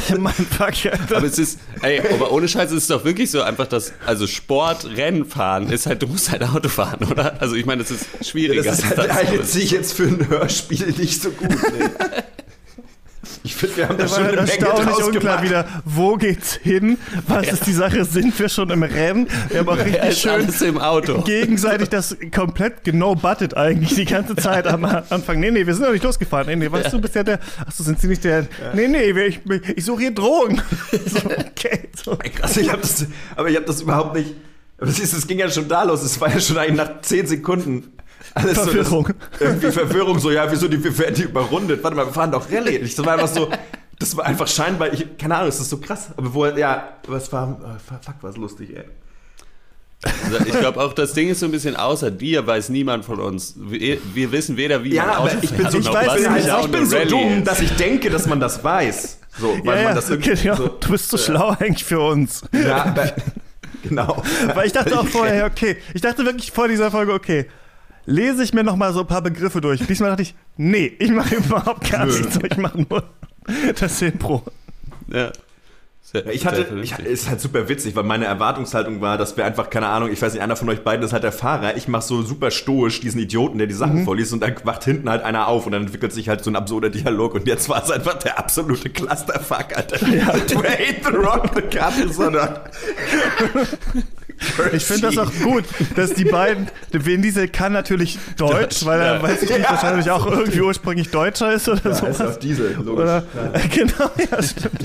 Mann, 0.18 0.34
fuck, 0.34 0.84
ja. 0.84 0.94
Aber 1.14 1.26
es 1.26 1.40
ist, 1.40 1.60
ey, 1.82 2.02
aber 2.14 2.32
ohne 2.32 2.48
Scheiß 2.48 2.72
ist 2.72 2.84
es 2.84 2.88
doch 2.88 3.04
wirklich 3.04 3.32
so 3.32 3.42
einfach, 3.42 3.68
dass, 3.68 3.94
also 4.06 4.28
Sport, 4.28 4.86
Rennen 4.86 5.26
fahren, 5.26 5.70
ist 5.70 5.86
halt, 5.86 6.02
du 6.02 6.08
musst 6.08 6.32
halt 6.32 6.44
Auto 6.44 6.70
fahren, 6.70 7.06
oder? 7.10 7.42
Also 7.42 7.56
ich 7.56 7.66
meine, 7.66 7.84
das 7.84 7.92
ist 7.92 8.06
schwieriger. 8.26 8.64
Das 8.64 8.80
ist 8.80 8.86
als 8.86 8.98
halt, 8.98 9.10
das. 9.10 9.18
eignet 9.18 9.48
sich 9.48 9.72
jetzt 9.72 9.94
für 9.94 10.04
ein 10.04 10.28
Hörspiel 10.28 10.94
nicht 10.98 11.22
so 11.22 11.32
gut. 11.32 11.50
Nee. 11.50 11.86
Ich 13.46 13.56
finde, 13.56 13.78
wir 13.78 13.88
haben 13.90 13.98
da 13.98 14.04
Das 14.06 14.16
schon 14.16 14.24
eine 14.24 14.32
Menge 14.38 14.48
erstaunlich 14.50 14.86
draus 14.96 15.04
unklar 15.08 15.44
wieder, 15.44 15.68
wo 15.86 16.16
geht's 16.16 16.56
hin? 16.56 16.98
Was 17.28 17.48
ist 17.48 17.68
die 17.68 17.74
Sache? 17.74 18.04
Sind 18.04 18.38
wir 18.40 18.50
schon 18.50 18.72
im 18.72 18.82
Rennen? 18.82 19.28
Wir 19.50 19.60
haben 19.60 19.70
auch 19.70 19.78
richtig 19.78 20.04
ist 20.04 20.20
schön 20.22 20.32
alles 20.32 20.62
im 20.64 20.80
Auto. 20.80 21.22
gegenseitig 21.22 21.90
das 21.90 22.18
komplett 22.34 22.84
genau-buttet 22.84 23.56
eigentlich 23.56 23.94
die 23.94 24.06
ganze 24.06 24.36
Zeit 24.36 24.66
am 24.66 24.84
Anfang. 24.84 25.40
Nee, 25.40 25.52
nee, 25.52 25.68
wir 25.68 25.76
sind 25.76 25.84
noch 25.86 25.92
nicht 25.92 26.04
losgefahren. 26.04 26.48
Nee, 26.48 26.56
nee, 26.56 26.72
weißt 26.72 26.92
du, 26.92 27.00
bist 27.00 27.14
ja 27.14 27.24
der. 27.24 27.40
Achso, 27.66 27.84
sind 27.84 28.02
sie 28.02 28.08
nicht 28.08 28.24
der. 28.24 28.48
Nee, 28.74 28.88
nee, 28.88 29.14
wir- 29.14 29.28
ich, 29.28 29.40
ich 29.76 29.86
suche 29.86 30.02
hier 30.02 30.12
Drogen. 30.12 30.62
So, 31.06 31.20
okay. 31.30 31.90
So. 32.04 32.18
Also 32.42 32.60
ich 32.62 32.72
habe 32.72 32.82
das, 32.82 33.06
aber 33.36 33.50
ich 33.50 33.56
habe 33.56 33.66
das 33.68 33.82
überhaupt 33.82 34.16
nicht. 34.16 34.34
Aber 34.80 34.90
siehst 34.92 35.14
du, 35.14 35.18
es 35.18 35.28
ging 35.28 35.38
ja 35.40 35.50
schon 35.50 35.68
da 35.68 35.84
los. 35.84 36.02
Es 36.04 36.20
war 36.20 36.30
ja 36.30 36.40
schon 36.40 36.58
eigentlich 36.58 36.78
nach 36.78 37.02
10 37.02 37.28
Sekunden. 37.28 37.92
Alles 38.36 38.60
Verwirrung. 38.60 39.08
So, 39.08 39.14
das, 39.32 39.42
irgendwie 39.42 39.72
Verwirrung, 39.72 40.20
so, 40.20 40.30
ja, 40.32 40.52
wieso, 40.52 40.68
die, 40.68 40.84
wir 40.84 40.98
werden 40.98 41.16
die 41.16 41.24
überrundet. 41.24 41.84
Warte 41.84 41.96
mal, 41.98 42.06
wir 42.06 42.14
fahren 42.14 42.32
doch 42.32 42.52
Rallye. 42.52 42.78
Ich, 42.78 42.96
das 42.96 43.06
war 43.06 43.14
einfach 43.14 43.28
so, 43.28 43.50
das 43.98 44.16
war 44.18 44.26
einfach 44.26 44.48
scheinbar, 44.48 44.94
ich, 44.94 45.18
keine 45.18 45.36
Ahnung, 45.36 45.48
das 45.48 45.60
ist 45.60 45.70
so 45.70 45.78
krass. 45.78 46.10
Aber 46.18 46.34
wo, 46.34 46.46
ja, 46.46 46.90
aber 47.08 47.18
es 47.18 47.32
war, 47.32 47.58
oh, 47.64 47.94
fuck, 48.02 48.16
was 48.22 48.38
lustig, 48.38 48.76
ey. 48.76 48.84
Also 50.26 50.46
Ich 50.46 50.60
glaube 50.60 50.80
auch, 50.84 50.94
das 50.94 51.14
Ding 51.14 51.30
ist 51.30 51.40
so 51.40 51.46
ein 51.48 51.52
bisschen 51.52 51.76
außer 51.76 52.12
dir, 52.12 52.46
weiß 52.46 52.70
niemand 52.70 53.06
von 53.06 53.20
uns. 53.20 53.56
Wir, 53.58 53.98
wir 54.14 54.32
wissen 54.32 54.58
weder, 54.58 54.84
wie 54.84 54.94
Ja, 54.94 55.06
man 55.06 55.16
aber 55.16 55.32
ich 55.42 55.50
bin 55.52 55.70
so, 55.72 55.80
ich 55.80 55.92
weiß 55.92 56.08
was 56.08 56.50
also 56.50 56.66
ich 56.66 56.72
bin 56.72 56.86
so 56.86 56.98
dumm, 57.06 57.38
ist. 57.40 57.48
dass 57.48 57.62
ich 57.62 57.72
denke, 57.76 58.10
dass 58.10 58.28
man 58.28 58.40
das 58.40 58.64
weiß. 58.64 59.20
So, 59.40 59.58
weil 59.64 59.78
Ja, 59.80 59.84
man 59.86 59.96
das 59.96 60.10
irgendwie 60.10 60.32
okay, 60.34 60.48
ja, 60.48 60.56
so, 60.58 60.68
du 60.68 60.90
bist 60.90 61.10
so 61.10 61.18
schlau 61.18 61.56
eigentlich 61.60 61.84
für 61.86 62.00
uns. 62.02 62.44
ja, 62.54 62.84
aber, 62.86 63.14
genau. 63.84 64.22
Weil 64.54 64.68
ich 64.68 64.74
dachte 64.74 65.00
auch 65.00 65.08
vorher, 65.08 65.46
okay, 65.46 65.78
ich 65.94 66.02
dachte 66.02 66.24
wirklich 66.26 66.52
vor 66.52 66.68
dieser 66.68 66.92
Folge, 66.92 67.14
okay, 67.14 67.46
lese 68.06 68.44
ich 68.44 68.54
mir 68.54 68.64
noch 68.64 68.76
mal 68.76 68.94
so 68.94 69.02
ein 69.02 69.08
paar 69.08 69.22
Begriffe 69.22 69.62
durch. 69.62 69.86
Diesmal 69.86 70.10
dachte 70.12 70.24
ich, 70.24 70.36
nee, 70.58 70.92
ich 71.00 71.12
mache 71.12 71.36
überhaupt 71.36 71.90
gar 71.92 72.06
Nö. 72.06 72.12
nichts. 72.18 72.40
Ich 72.44 72.58
mache 72.58 72.86
nur 72.90 73.04
das 73.80 74.02
Impro. 74.02 74.44
Ja. 75.08 75.32
Sehr, 76.02 76.28
Ich 76.28 76.46
hatte, 76.46 76.68
ich, 76.84 76.98
ist 77.00 77.28
halt 77.30 77.42
super 77.42 77.68
witzig, 77.68 77.96
weil 77.96 78.04
meine 78.04 78.26
Erwartungshaltung 78.26 79.02
war, 79.02 79.18
dass 79.18 79.38
wir 79.38 79.46
einfach, 79.46 79.72
keine 79.72 79.88
Ahnung, 79.88 80.12
ich 80.12 80.22
weiß 80.22 80.34
nicht, 80.34 80.44
einer 80.44 80.56
von 80.56 80.70
euch 80.70 80.84
beiden 80.84 81.04
ist 81.04 81.14
halt 81.14 81.24
der 81.24 81.32
Fahrer. 81.32 81.78
Ich 81.78 81.88
mache 81.88 82.04
so 82.04 82.22
super 82.22 82.52
stoisch 82.52 83.00
diesen 83.00 83.20
Idioten, 83.20 83.58
der 83.58 83.66
die 83.66 83.74
Sachen 83.74 84.02
Mhm. 84.02 84.06
vorliest 84.06 84.32
und 84.32 84.42
dann 84.42 84.54
wacht 84.66 84.84
hinten 84.84 85.10
halt 85.10 85.24
einer 85.24 85.48
auf 85.48 85.66
und 85.66 85.72
dann 85.72 85.82
entwickelt 85.86 86.14
sich 86.14 86.30
halt 86.30 86.44
so 86.44 86.52
ein 86.52 86.56
absurder 86.56 86.92
Dialog 86.92 87.34
und 87.34 87.48
jetzt 87.48 87.70
war 87.70 87.84
es 87.84 87.90
einfach 87.90 88.14
der 88.20 88.38
absolute 88.38 88.92
Clusterfuck, 88.92 89.76
Alter. 89.76 89.98
Dwayne 89.98 90.98
The 91.04 91.16
Rock, 91.16 91.50
the 91.56 91.62
Captain, 91.76 92.14
sondern 92.14 92.60
Ich 94.74 94.84
finde 94.86 95.08
das 95.14 95.18
auch 95.18 95.32
gut, 95.44 95.64
dass 95.96 96.14
die 96.14 96.26
beiden, 96.26 96.68
Vin 96.92 97.22
Diesel 97.22 97.48
kann 97.48 97.72
natürlich 97.74 98.18
Deutsch, 98.38 98.86
weil 98.86 99.00
er, 99.00 99.16
Ja. 99.16 99.24
weiß 99.24 99.44
ich 99.44 99.50
nicht, 99.50 99.62
Ja. 99.62 99.70
wahrscheinlich 99.72 100.10
auch 100.12 100.26
irgendwie 100.28 100.62
ursprünglich 100.62 101.10
Deutscher 101.10 101.54
ist 101.54 101.70
oder 101.70 101.82
Ja, 101.86 101.92
ist 101.92 101.98
sowas. 102.00 102.22
auf 102.22 102.40
Diesel, 102.40 102.74
logisch. 102.76 103.04
Oder, 103.04 103.24
genau, 103.74 104.10
ja, 104.32 104.44
stimmt. 104.44 104.82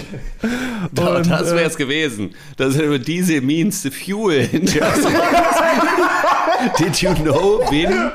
Und, 0.99 1.31
das 1.31 1.51
äh, 1.53 1.57
wäre 1.57 1.67
es 1.67 1.77
gewesen. 1.77 2.35
Das 2.57 2.75
ist 2.77 3.09
diese 3.09 3.41
means 3.41 3.83
the 3.83 3.91
fuel. 3.91 4.47
Did 6.79 6.97
you 7.03 7.15
know, 7.15 7.61
Win? 7.71 8.11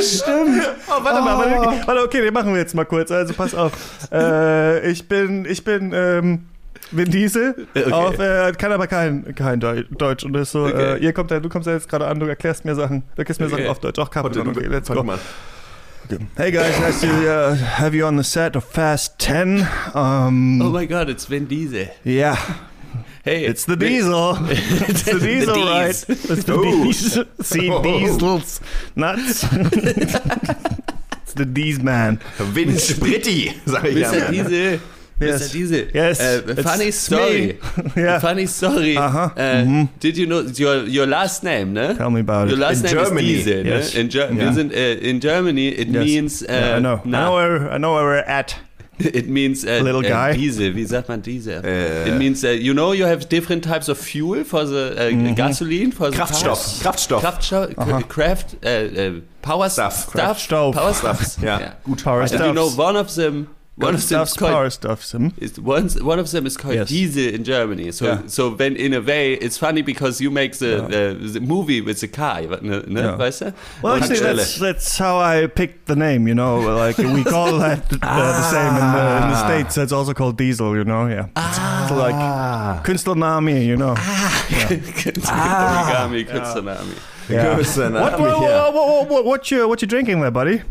Stimmt. 0.00 0.62
Oh, 0.88 1.02
warte 1.02 1.20
mal, 1.22 1.38
warte, 1.38 1.86
warte, 1.86 2.02
okay, 2.02 2.20
den 2.22 2.32
machen 2.34 2.52
wir 2.52 2.60
jetzt 2.60 2.74
mal 2.74 2.84
kurz. 2.84 3.10
Also 3.10 3.34
pass 3.34 3.54
auf. 3.54 3.72
Äh, 4.12 4.90
ich 4.90 5.08
bin, 5.08 5.44
ich 5.48 5.64
bin 5.64 5.92
ähm, 5.94 6.46
Vin 6.92 7.10
Diesel, 7.10 7.66
Okay. 7.74 7.92
auf, 7.92 8.18
äh, 8.18 8.52
kann 8.52 8.72
aber 8.72 8.86
kein, 8.86 9.34
kein 9.34 9.58
Deu 9.60 9.82
Deutsch. 9.90 10.24
Und 10.24 10.36
ist 10.36 10.52
so, 10.52 10.66
Okay. 10.66 10.94
äh, 10.96 11.04
ihr 11.04 11.12
kommt 11.12 11.30
ja, 11.30 11.40
du 11.40 11.48
kommst 11.48 11.66
ja 11.66 11.72
jetzt 11.74 11.88
gerade 11.88 12.06
an, 12.06 12.20
du 12.20 12.26
erklärst 12.26 12.64
mir 12.64 12.74
Sachen, 12.74 13.02
du 13.14 13.20
erklärst 13.22 13.40
mir 13.40 13.46
Okay. 13.46 13.56
Sachen 13.56 13.66
auf 13.68 13.80
Deutsch. 13.80 13.98
Auch 13.98 14.10
Capricorn, 14.10 14.52
du- 14.54 14.60
okay, 14.60 14.68
let's 14.68 14.88
go. 14.88 15.02
mal. 15.02 15.18
Hey 16.36 16.52
guys, 16.52 16.78
nice 16.78 17.00
to 17.00 17.08
uh, 17.08 17.56
have 17.56 17.92
you 17.96 18.06
on 18.06 18.16
the 18.16 18.22
set 18.22 18.54
of 18.54 18.62
Fast 18.64 19.18
10. 19.18 19.66
Um, 19.92 20.62
Oh 20.62 20.70
my 20.70 20.86
god, 20.86 21.08
it's 21.08 21.26
Vin 21.28 21.48
Diesel. 21.48 21.88
yeah, 22.04 22.36
Hey, 23.24 23.44
it's 23.44 23.64
the 23.66 23.76
Diesel. 23.76 24.38
It's 24.86 25.02
the 25.02 25.18
Diesel, 25.18 25.54
Dies. 25.56 26.06
right? 26.08 26.18
It's 26.30 26.44
the 26.44 26.54
Oh. 26.54 26.62
Diesel. 26.84 27.24
See, 27.42 27.68
Oh. 27.72 27.82
Diesels 27.82 28.60
nuts. 28.94 29.42
it's 31.22 31.34
the 31.34 31.44
Dies 31.44 31.82
man. 31.82 32.20
Vin 32.38 32.78
Spritti, 32.78 33.52
sag 33.64 33.84
ich 33.86 33.96
ja. 33.98 34.30
Diesel. 34.30 34.78
Yes. 35.18 35.48
Mr. 35.48 35.52
Diesel. 35.52 35.86
Yes, 35.94 36.20
Uh, 36.20 36.42
it's 36.46 36.62
funny 36.62 36.90
story. 36.90 37.58
Yeah. 37.96 38.18
Funny 38.20 38.46
story. 38.46 38.96
Aha. 38.98 39.32
Uh, 39.36 39.86
Did 39.98 40.16
you 40.18 40.26
know 40.26 40.40
your 40.40 40.84
your 40.86 41.06
last 41.06 41.42
name, 41.42 41.72
ne? 41.72 41.94
Tell 41.94 42.10
me 42.10 42.20
about 42.20 42.48
Your 42.48 42.58
it. 42.58 42.60
last 42.60 42.84
In 42.84 42.92
name 42.94 43.04
Germany, 43.04 43.32
is 43.32 43.44
Diesel, 43.44 43.66
yes. 43.66 43.94
ne? 43.94 44.00
In, 44.00 44.08
Ger 44.10 44.28
Yeah. 44.32 44.52
sind, 44.52 44.72
uh, 44.72 45.08
in 45.10 45.20
Germany, 45.20 45.68
it 45.68 45.88
Yes. 45.88 46.04
means 46.04 46.42
uh, 46.42 46.46
Yeah, 46.52 46.76
I 46.76 46.80
know. 46.80 47.00
I 47.04 47.08
know 47.08 47.32
where 47.34 47.72
I 47.72 47.78
know 47.78 47.94
where 47.94 48.04
we're 48.04 48.24
at. 48.40 48.56
It 48.98 49.28
means 49.28 49.64
uh, 49.64 49.80
Little 49.82 50.04
uh, 50.04 50.08
guy. 50.08 50.32
Diesel. 50.36 50.74
Wie 50.74 50.84
sagt 50.86 51.08
man 51.08 51.20
Diesel? 51.22 51.60
Äh. 51.64 52.08
It 52.08 52.18
means 52.18 52.42
uh, 52.44 52.48
you 52.48 52.72
know 52.72 52.92
you 52.94 53.04
have 53.06 53.28
different 53.28 53.62
types 53.64 53.88
of 53.90 53.98
fuel 53.98 54.44
for 54.44 54.64
the 54.66 54.94
uh, 54.96 55.10
Mhm. 55.12 55.34
gasoline 55.36 55.92
for 55.92 56.10
the 56.10 56.16
Kraftstoff. 56.16 56.80
Kraftstoff. 56.82 57.20
Kraftstoff. 57.22 58.08
Craft. 58.08 58.56
Uh, 58.64 58.68
uh, 58.68 59.20
power 59.42 59.68
Stuff. 59.70 59.92
Stuff. 59.96 60.12
Kraftstoff. 60.14 60.72
Power 60.74 60.94
stuff. 60.94 61.36
Ja, 61.42 61.58
gut. 61.84 62.04
Power 62.04 62.20
And 62.22 62.30
you 62.32 62.52
know 62.54 62.68
one 62.76 62.96
of 62.98 63.14
them. 63.14 63.48
One 63.78 63.94
of 63.94 64.08
them 64.08 64.22
is 64.22 64.30
stuffs, 64.30 64.32
called 64.38 64.52
power 64.52 64.70
stuffs. 64.70 65.14
Is 65.36 65.60
one, 65.60 65.90
one 66.02 66.18
of 66.18 66.30
them 66.30 66.46
is 66.46 66.56
called 66.56 66.74
Yes. 66.76 66.88
Diesel 66.88 67.34
in 67.34 67.44
Germany. 67.44 67.92
So 67.92 68.06
Yeah. 68.06 68.20
so 68.26 68.50
when 68.56 68.74
in 68.74 68.94
a 68.94 69.00
way 69.02 69.34
it's 69.34 69.58
funny 69.58 69.82
because 69.82 70.18
you 70.18 70.30
make 70.30 70.56
the, 70.56 70.80
the, 70.88 71.28
the 71.34 71.40
movie 71.40 71.82
with 71.82 72.00
the 72.00 72.08
car, 72.08 72.40
ne, 72.40 72.80
ne, 72.86 73.00
Yeah. 73.02 73.16
weißt 73.18 73.38
du? 73.40 73.52
Well, 73.82 73.96
actually, 73.96 74.20
that's 74.20 74.58
that's 74.58 74.96
how 74.96 75.18
I 75.20 75.46
picked 75.46 75.84
the 75.86 75.94
name. 75.94 76.26
You 76.26 76.34
know, 76.34 76.60
like 76.60 76.96
we 76.96 77.22
call 77.22 77.58
that 77.58 77.82
uh, 78.00 78.32
the 78.40 78.42
same 78.50 78.74
in 78.80 78.92
the, 78.96 79.04
in 79.22 79.28
the 79.30 79.44
states. 79.46 79.76
It's 79.76 79.92
also 79.92 80.14
called 80.14 80.38
Diesel. 80.38 80.74
You 80.74 80.84
know, 80.84 81.06
yeah. 81.06 81.26
It's 81.36 81.90
like 81.90 82.14
Ah. 82.16 82.80
Künstlername. 82.82 83.66
You 83.66 83.76
know. 83.76 83.94
Origami, 84.94 86.24
Künstlername. 86.30 86.94
Yeah. 87.28 87.56
Größe. 87.56 87.92
What, 87.92 88.18
what, 88.20 88.40
what, 88.40 88.74
what, 88.74 89.08
what, 89.10 89.24
what 89.24 89.50
you 89.50 89.68
what 89.68 89.82
you 89.82 89.88
drinking 89.88 90.20
there, 90.20 90.30
buddy? 90.30 90.62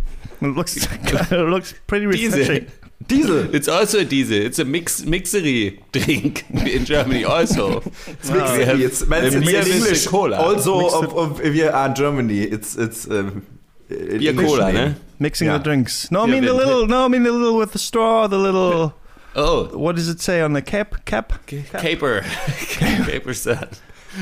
It 0.42 0.48
looks 0.56 0.76
it 1.32 1.32
looks 1.50 1.74
pretty 1.88 2.06
refreshing. 2.08 2.66
Diesel. 2.66 2.85
It's 3.08 3.68
also 3.68 4.00
a 4.00 4.06
diesel. 4.06 4.38
It's 4.38 4.58
a 4.60 4.66
mix 4.66 5.02
mixery 5.02 5.80
drink 5.92 6.46
in 6.50 6.86
Germany 6.86 7.24
also. 7.26 7.82
It's, 8.08 8.30
it's, 8.30 8.32
a 8.32 8.76
it's 8.82 9.04
beer 9.04 9.24
in 9.26 9.42
with 9.42 9.68
English. 9.68 10.08
cola. 10.08 10.38
Also, 10.38 10.88
of, 10.88 11.14
of, 11.18 11.40
we 11.40 11.62
are 11.64 11.90
Germany. 11.94 12.40
It's 12.42 12.76
it's 12.78 13.06
um, 13.10 13.46
in 13.90 14.20
Bier 14.20 14.32
English 14.32 14.48
Cola, 14.50 14.72
ne? 14.72 14.96
Mixing 15.20 15.48
Yeah. 15.48 15.58
the 15.58 15.64
drinks. 15.64 16.10
No, 16.10 16.24
I 16.24 16.28
mean 16.28 16.44
the 16.46 16.54
little. 16.54 16.88
No, 16.88 17.06
I 17.06 17.08
mean 17.10 17.24
the 17.24 17.32
little 17.32 17.58
with 17.58 17.72
the 17.74 17.80
straw. 17.80 18.28
The 18.28 18.38
little. 18.38 18.94
Oh, 19.36 19.66
What 19.78 19.98
does 19.98 20.08
it 20.08 20.22
say 20.22 20.42
on 20.42 20.54
the 20.54 20.62
cap? 20.62 21.04
Cap? 21.06 21.46
Caper. 21.46 22.22
Caper 22.70 23.34
Sun. 23.34 23.68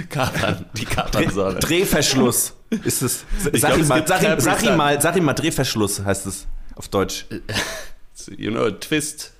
Kapern, 0.10 0.66
die 0.74 0.86
Kapernsäule. 0.86 1.60
Drehverschluss 1.60 2.54
ist 2.84 3.04
es. 3.04 3.24
Sag 3.54 3.76
glaub, 3.76 3.78
ihm 3.78 3.88
mal, 3.88 3.96
gibt 3.98 4.08
sag 4.08 4.22
ihm, 4.24 4.30
Capri 4.30 4.42
sag 4.42 4.62
ihm 4.64 4.68
Sun. 4.70 4.78
mal, 4.78 5.00
sag 5.02 5.16
ihm 5.16 5.24
mal 5.26 5.34
Drehverschluss 5.34 6.04
heißt 6.04 6.26
es 6.26 6.48
auf 6.76 6.88
Deutsch. 6.88 7.26
You 8.38 8.52
know, 8.52 8.70
twist. 8.72 9.32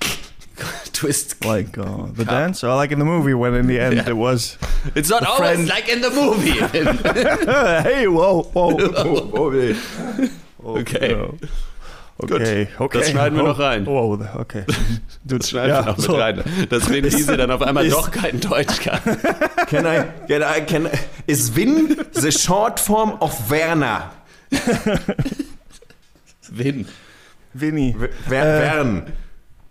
twist. 0.92 1.44
Like 1.44 1.78
uh, 1.78 2.06
the 2.12 2.24
dance, 2.24 2.64
or 2.64 2.74
like 2.74 2.90
in 2.92 2.98
the 2.98 3.04
movie 3.04 3.34
when 3.34 3.54
in 3.54 3.66
the 3.66 3.78
end 3.78 3.96
Yeah. 3.96 4.08
it 4.08 4.16
was. 4.16 4.58
It's 4.94 5.08
not 5.10 5.24
always 5.24 5.56
friend- 5.56 5.68
like 5.68 5.88
in 5.88 6.00
the 6.00 6.10
movie. 6.10 6.50
hey, 7.88 8.06
whoa, 8.08 8.42
whoa. 8.42 8.76
Oh, 8.78 9.30
oh, 9.34 9.50
weh. 9.50 9.76
okay. 10.64 11.14
Okay, 12.20 12.68
okay. 12.80 12.98
Das 12.98 13.10
schneiden 13.10 13.38
wir 13.38 13.44
oh, 13.44 13.48
noch 13.48 13.58
rein. 13.60 13.86
Oh, 13.86 14.18
okay. 14.40 14.64
Du 15.24 15.38
Das 15.38 15.50
schneiden 15.50 15.76
wir 15.76 15.92
noch 15.92 15.98
mit 15.98 16.10
rein. 16.10 16.42
Dass 16.68 16.90
Vin 16.90 17.04
Diesel 17.04 17.36
dann 17.36 17.52
auf 17.52 17.62
einmal 17.62 17.88
doch 17.88 18.10
kein 18.10 18.40
Deutsch 18.40 18.80
kann. 18.80 19.00
Can 19.68 19.86
I, 19.86 20.02
can 20.26 20.42
I, 20.42 20.60
can 20.66 20.86
I, 20.86 20.90
is 21.28 21.54
Win 21.54 21.96
the 22.12 22.32
short 22.32 22.80
form 22.80 23.12
of 23.20 23.48
Werner? 23.48 24.10
Vin. 26.50 26.88
Winnie. 27.60 27.94
W- 27.98 28.08
Wer, 28.28 28.44
Wern. 28.62 29.02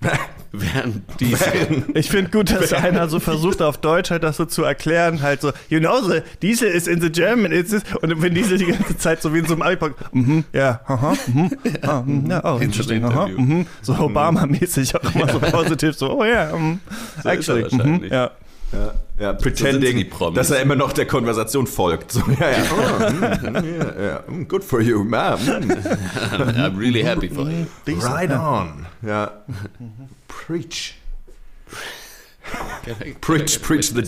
Diesel. 1.20 1.84
Ich 1.94 2.10
finde 2.10 2.32
gut, 2.32 2.52
dass 2.52 2.72
einer 2.74 3.10
so 3.10 3.20
versucht, 3.20 3.62
auf 3.62 3.78
Deutsch 3.80 4.12
halt 4.12 4.24
das 4.24 4.38
so 4.38 4.46
zu 4.46 4.64
erklären, 4.64 5.22
halt 5.22 5.42
so, 5.42 5.52
you 5.70 5.80
know, 5.80 6.02
the 6.02 6.22
Diesel 6.42 6.70
is 6.70 6.88
in 6.88 7.02
the 7.02 7.12
German, 7.12 7.52
it's 7.52 7.72
this, 7.72 7.84
und 8.02 8.22
wenn 8.22 8.34
Diesel 8.34 8.58
die 8.58 8.66
ganze 8.66 8.98
Zeit 8.98 9.22
so 9.22 9.34
wie 9.34 9.40
in 9.40 9.46
so 9.46 9.54
einem 9.54 9.62
Alpaka, 9.64 10.06
mhm, 10.14 10.46
ja, 10.54 10.80
aha, 10.86 11.14
mhm, 11.28 11.52
ah, 11.82 12.02
mhm, 12.06 12.30
ja, 12.32 12.44
oh, 12.56 12.58
interesting, 12.60 13.04
aha, 13.04 13.28
mhm, 13.28 13.66
so 13.82 13.94
Obama-mäßig 13.94 14.96
auch 14.96 15.16
immer 15.16 15.28
so 15.30 15.40
positiv, 15.52 15.96
so, 15.96 16.18
oh 16.20 16.24
ja, 16.24 16.56
mhm, 16.56 16.80
So 16.90 17.18
ist 17.18 17.26
er 17.26 17.32
actually, 17.32 17.64
mhm, 17.64 17.72
wahrscheinlich. 17.80 18.12
ja. 18.12 18.32
Ja, 18.74 18.94
ja 19.20 19.34
So 19.34 19.42
pretending, 19.44 20.10
Promis. 20.10 20.36
dass 20.36 20.52
er 20.52 20.62
immer 20.62 20.76
noch 20.76 20.92
der 20.94 21.06
Konversation 21.08 21.68
folgt. 21.68 22.12
So, 22.12 22.22
ja, 22.40 22.50
ja. 22.50 22.64
Oh, 22.72 23.10
mm, 23.10 23.50
mm, 23.52 24.04
ja. 24.04 24.24
Mm, 24.28 24.48
Good 24.48 24.64
for 24.64 24.82
you, 24.82 25.04
man. 25.04 25.40
Mm. 25.40 25.72
I'm 25.72 26.78
really 26.78 27.02
happy 27.04 27.30
for 27.30 27.48
you. 27.50 27.66
Right 27.88 28.32
on. 28.32 28.86
Ja. 29.02 29.32
Preach. 30.28 30.96
Preach, 33.22 33.62
preach 33.62 33.92
the, 33.94 34.04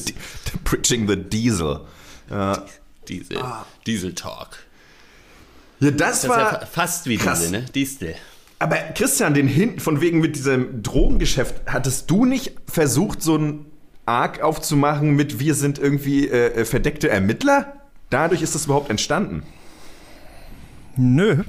preaching 0.64 1.08
the 1.08 1.16
diesel. 1.18 1.82
Ja, 2.30 2.66
Diesel. 3.08 3.38
Diesel 3.86 4.14
Talk. 4.14 4.58
ja 5.80 5.92
das 5.92 6.22
Das 6.22 6.24
ist 6.24 6.30
war. 6.30 6.40
ja 6.40 6.46
fa- 6.60 6.66
fast 6.66 7.06
wie 7.08 7.18
krass. 7.18 7.40
Diesel, 7.40 7.52
ne? 7.62 7.66
Diesel. 7.74 8.16
Aber 8.60 8.76
Christian, 8.94 9.34
den 9.34 9.48
hinten 9.48 9.80
von 9.80 10.00
wegen 10.02 10.20
mit 10.20 10.36
diesem 10.36 10.84
Drogengeschäft, 10.84 11.56
hattest 11.66 12.10
du 12.12 12.26
nicht 12.26 12.54
versucht, 12.68 13.22
so 13.22 13.38
ein 13.38 13.66
Arc 14.10 14.42
aufzumachen 14.42 15.16
mit 15.16 15.40
wir 15.40 15.54
sind 15.56 15.78
irgendwie 15.80 16.28
äh, 16.28 16.48
äh, 16.62 16.66
verdeckte 16.66 17.10
Ermittler? 17.10 17.74
Dadurch 18.10 18.42
ist 18.42 18.56
das 18.56 18.66
überhaupt 18.66 18.90
entstanden. 18.90 19.44
Nö. 21.02 21.44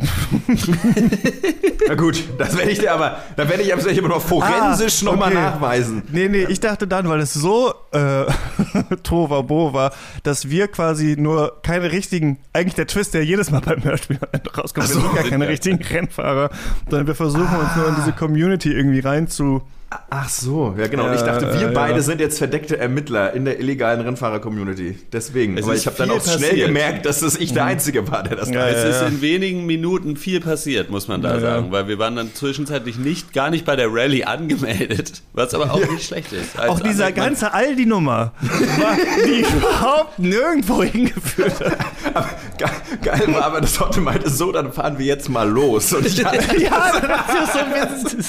Na 1.89 1.95
gut, 1.95 2.23
das 2.39 2.57
werde 2.57 2.71
ich 2.71 2.79
dir 2.79 2.93
aber, 2.93 3.19
da 3.37 3.49
werde 3.49 3.63
ich 3.65 3.73
aber 3.73 3.89
immer 3.91 4.09
noch 4.09 4.23
forensisch 4.23 5.03
Ah, 5.03 5.07
nochmal 5.07 5.29
okay. 5.33 5.41
nachweisen. 5.43 6.03
Nee, 6.13 6.29
nee, 6.29 6.45
ich 6.49 6.61
dachte 6.61 6.87
dann, 6.87 7.09
weil 7.09 7.19
es 7.21 7.33
so 7.35 7.75
äh, 7.93 8.27
Tova 9.03 9.49
war, 9.49 9.93
dass 10.23 10.51
wir 10.51 10.69
quasi 10.69 11.17
nur 11.19 11.61
keine 11.63 11.91
richtigen, 11.91 12.39
eigentlich 12.53 12.75
der 12.77 12.87
Twist, 12.87 13.15
der 13.15 13.25
jedes 13.25 13.51
Mal 13.51 13.61
beim 13.61 13.83
Hörspiel 13.83 14.19
rauskommt, 14.57 14.87
Ach 14.87 14.91
wir 14.91 14.95
so, 14.95 15.01
sind 15.01 15.15
gar 15.15 15.25
keine 15.25 15.47
wir- 15.47 15.51
richtigen 15.51 15.83
Rennfahrer, 15.83 16.51
sondern 16.89 17.07
wir 17.09 17.15
versuchen 17.17 17.57
uns 17.57 17.75
nur 17.75 17.89
in 17.89 17.95
diese 17.97 18.13
Community 18.13 18.71
irgendwie 18.73 19.01
rein 19.01 19.27
zu. 19.27 19.63
Ach 20.09 20.29
so, 20.29 20.73
ja 20.79 20.87
genau. 20.87 21.07
Und 21.07 21.15
ich 21.15 21.21
dachte, 21.23 21.53
wir 21.59 21.69
äh, 21.71 21.73
beide 21.73 21.97
ja. 21.97 22.01
sind 22.03 22.21
jetzt 22.21 22.39
verdeckte 22.39 22.79
Ermittler 22.79 23.33
in 23.33 23.45
der 23.45 23.59
illegalen 23.59 24.01
Rennfahrer-Community. 24.01 24.97
Deswegen. 25.13 25.59
Es 25.59 25.65
Aber 25.65 25.75
ich 25.75 25.85
habe 25.87 25.97
dann 25.97 26.11
auch 26.13 26.23
schnell 26.23 26.51
passiert. 26.51 26.67
gemerkt, 26.69 27.07
dass 27.07 27.21
das 27.21 27.37
ich 27.37 27.53
der 27.53 27.65
Einzige 27.65 28.09
war, 28.09 28.23
der 28.23 28.37
das 28.37 28.51
Ja, 28.51 28.61
weiß. 28.61 28.77
Es 28.77 28.95
ist 28.97 29.01
ja. 29.03 29.09
in 29.09 29.21
wenigen 29.21 29.67
Minuten 29.67 30.17
viel 30.17 30.41
passiert, 30.41 30.91
muss 30.91 31.09
man 31.09 31.23
da 31.23 31.31
Ja, 31.31 31.35
ja. 31.35 31.41
sagen, 31.41 31.73
weil 31.73 31.89
wir 31.89 31.99
waren 31.99 32.15
dann 32.15 32.33
zwischenzeitlich 32.33 32.99
nicht, 32.99 33.33
gar 33.33 33.51
nicht 33.51 33.65
bei 33.65 33.75
der 33.75 33.89
Rallye 33.93 34.25
angemeldet, 34.27 35.23
was 35.33 35.55
aber 35.55 35.73
auch 35.75 35.85
nicht 35.91 36.05
schlecht 36.07 36.33
ist. 36.33 36.57
Als 36.57 36.71
Auch 36.71 36.79
dieser 36.81 37.11
ganze 37.11 37.53
Aldi-Nummer, 37.53 38.33
war- 38.41 38.97
die 39.27 39.41
überhaupt 39.57 40.21
nirgendwo 40.21 40.85
hingeführt 40.85 41.59
hat. 41.59 41.79
Aber 42.15 42.29
ge 42.59 42.69
geil 43.03 43.35
war 43.35 43.43
aber, 43.45 43.61
das 43.61 43.81
Otto 43.81 44.01
meinte, 44.01 44.31
so, 44.31 44.53
dann 44.53 44.73
fahren 44.73 44.99
wir 44.99 45.07
jetzt 45.07 45.29
mal 45.29 45.49
los. 45.51 45.93
Und 45.93 46.07
ich 46.07 46.25
hatte, 46.25 46.61
Ja, 46.63 46.93
das 47.01 47.45
ist 47.49 47.53
so 47.53 47.59
ein 47.59 48.21
bisschen. 48.21 48.25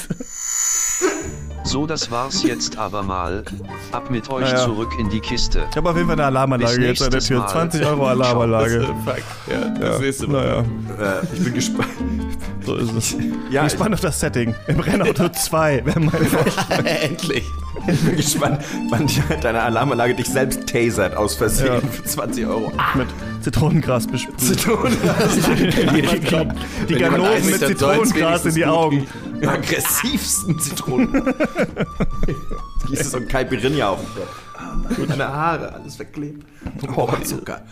So, 1.72 1.86
das 1.86 2.10
war's 2.10 2.42
jetzt 2.42 2.76
aber 2.76 3.02
mal. 3.02 3.44
Ab 3.92 4.10
mit 4.10 4.28
euch 4.28 4.46
Ja, 4.46 4.58
zurück 4.58 4.92
in 4.98 5.08
die 5.08 5.20
Kiste. 5.20 5.64
Ich 5.70 5.76
habe 5.78 5.88
auf 5.88 5.96
jeden 5.96 6.06
Fall 6.06 6.16
eine 6.16 6.26
Alarmanlage 6.26 6.84
jetzt 6.84 7.00
an 7.02 7.10
der 7.10 7.20
Tür. 7.20 7.38
Mal. 7.38 7.48
20 7.48 7.86
Euro 7.86 8.08
Alarmanlage. 8.08 8.86
fuck. 9.06 9.16
Ja, 9.50 9.68
das 9.80 9.98
nächste 10.00 10.26
Mal. 10.26 10.66
Naja, 10.98 11.20
äh, 11.20 11.24
ich 11.32 11.42
bin 11.44 11.54
gespannt. 11.54 11.88
so 12.66 12.74
ist 12.76 12.92
es. 12.94 13.12
Ja, 13.12 13.16
Ich 13.18 13.22
ich 13.22 13.50
bin 13.50 13.62
gespannt 13.64 13.94
auf 13.94 14.00
das 14.00 14.20
Setting. 14.20 14.54
Im 14.66 14.80
Rennauto 14.80 15.30
2 15.30 15.86
wäre 15.86 15.98
mein 15.98 16.10
Vorschlag. 16.26 16.84
Endlich. 16.84 17.44
bin 17.86 18.16
gespannt, 18.16 18.58
wann 18.90 19.06
die, 19.06 19.22
deine 19.40 19.62
Alarmanlage 19.62 20.14
dich 20.14 20.28
selbst 20.28 20.66
tasert 20.66 21.16
aus 21.16 21.36
Versehen 21.36 21.72
Ja. 21.72 21.80
für 21.80 22.04
20 22.04 22.46
Euro. 22.48 22.70
mit 22.94 23.08
Zitronengras 23.40 24.06
besprüht. 24.06 24.38
Zitronen. 24.38 24.94
Die, 25.94 26.02
die, 26.02 26.86
die 26.88 26.94
Ganoven 26.94 27.46
mit 27.50 27.58
Zitronengras 27.60 28.44
in 28.44 28.54
die 28.56 28.66
Augen. 28.66 29.06
Die 29.42 29.48
aggressivsten 29.48 30.58
Zitronen. 30.60 31.12
Gießt 32.88 33.02
es 33.02 33.10
so 33.10 33.18
ein 33.18 33.26
Caipirinha 33.26 33.88
auf 33.88 33.98
den 34.00 34.14
Kopf. 34.14 35.08
Meine 35.08 35.28
Haare, 35.28 35.72
alles 35.74 35.96
verklebt. 35.96 36.44
Oh, 36.96 37.10
Zucker. 37.24 37.62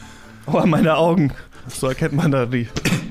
Oh, 0.46 0.66
meine 0.66 0.96
Augen. 0.96 1.33
So 1.68 1.88
erkennt 1.88 2.14
man 2.14 2.33
da 2.33 2.46
die. 2.46 2.66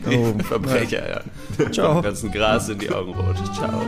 Oh. 0.10 0.34
Verbrecher, 0.44 1.10
ja. 1.10 1.72
Ciao. 1.72 1.96
Dem 1.96 2.04
ganzen 2.04 2.32
Gras 2.32 2.68
in 2.70 2.80
die 2.80 2.90
Augen 2.90 3.14
rot. 3.14 3.38
Ciao. 3.56 3.82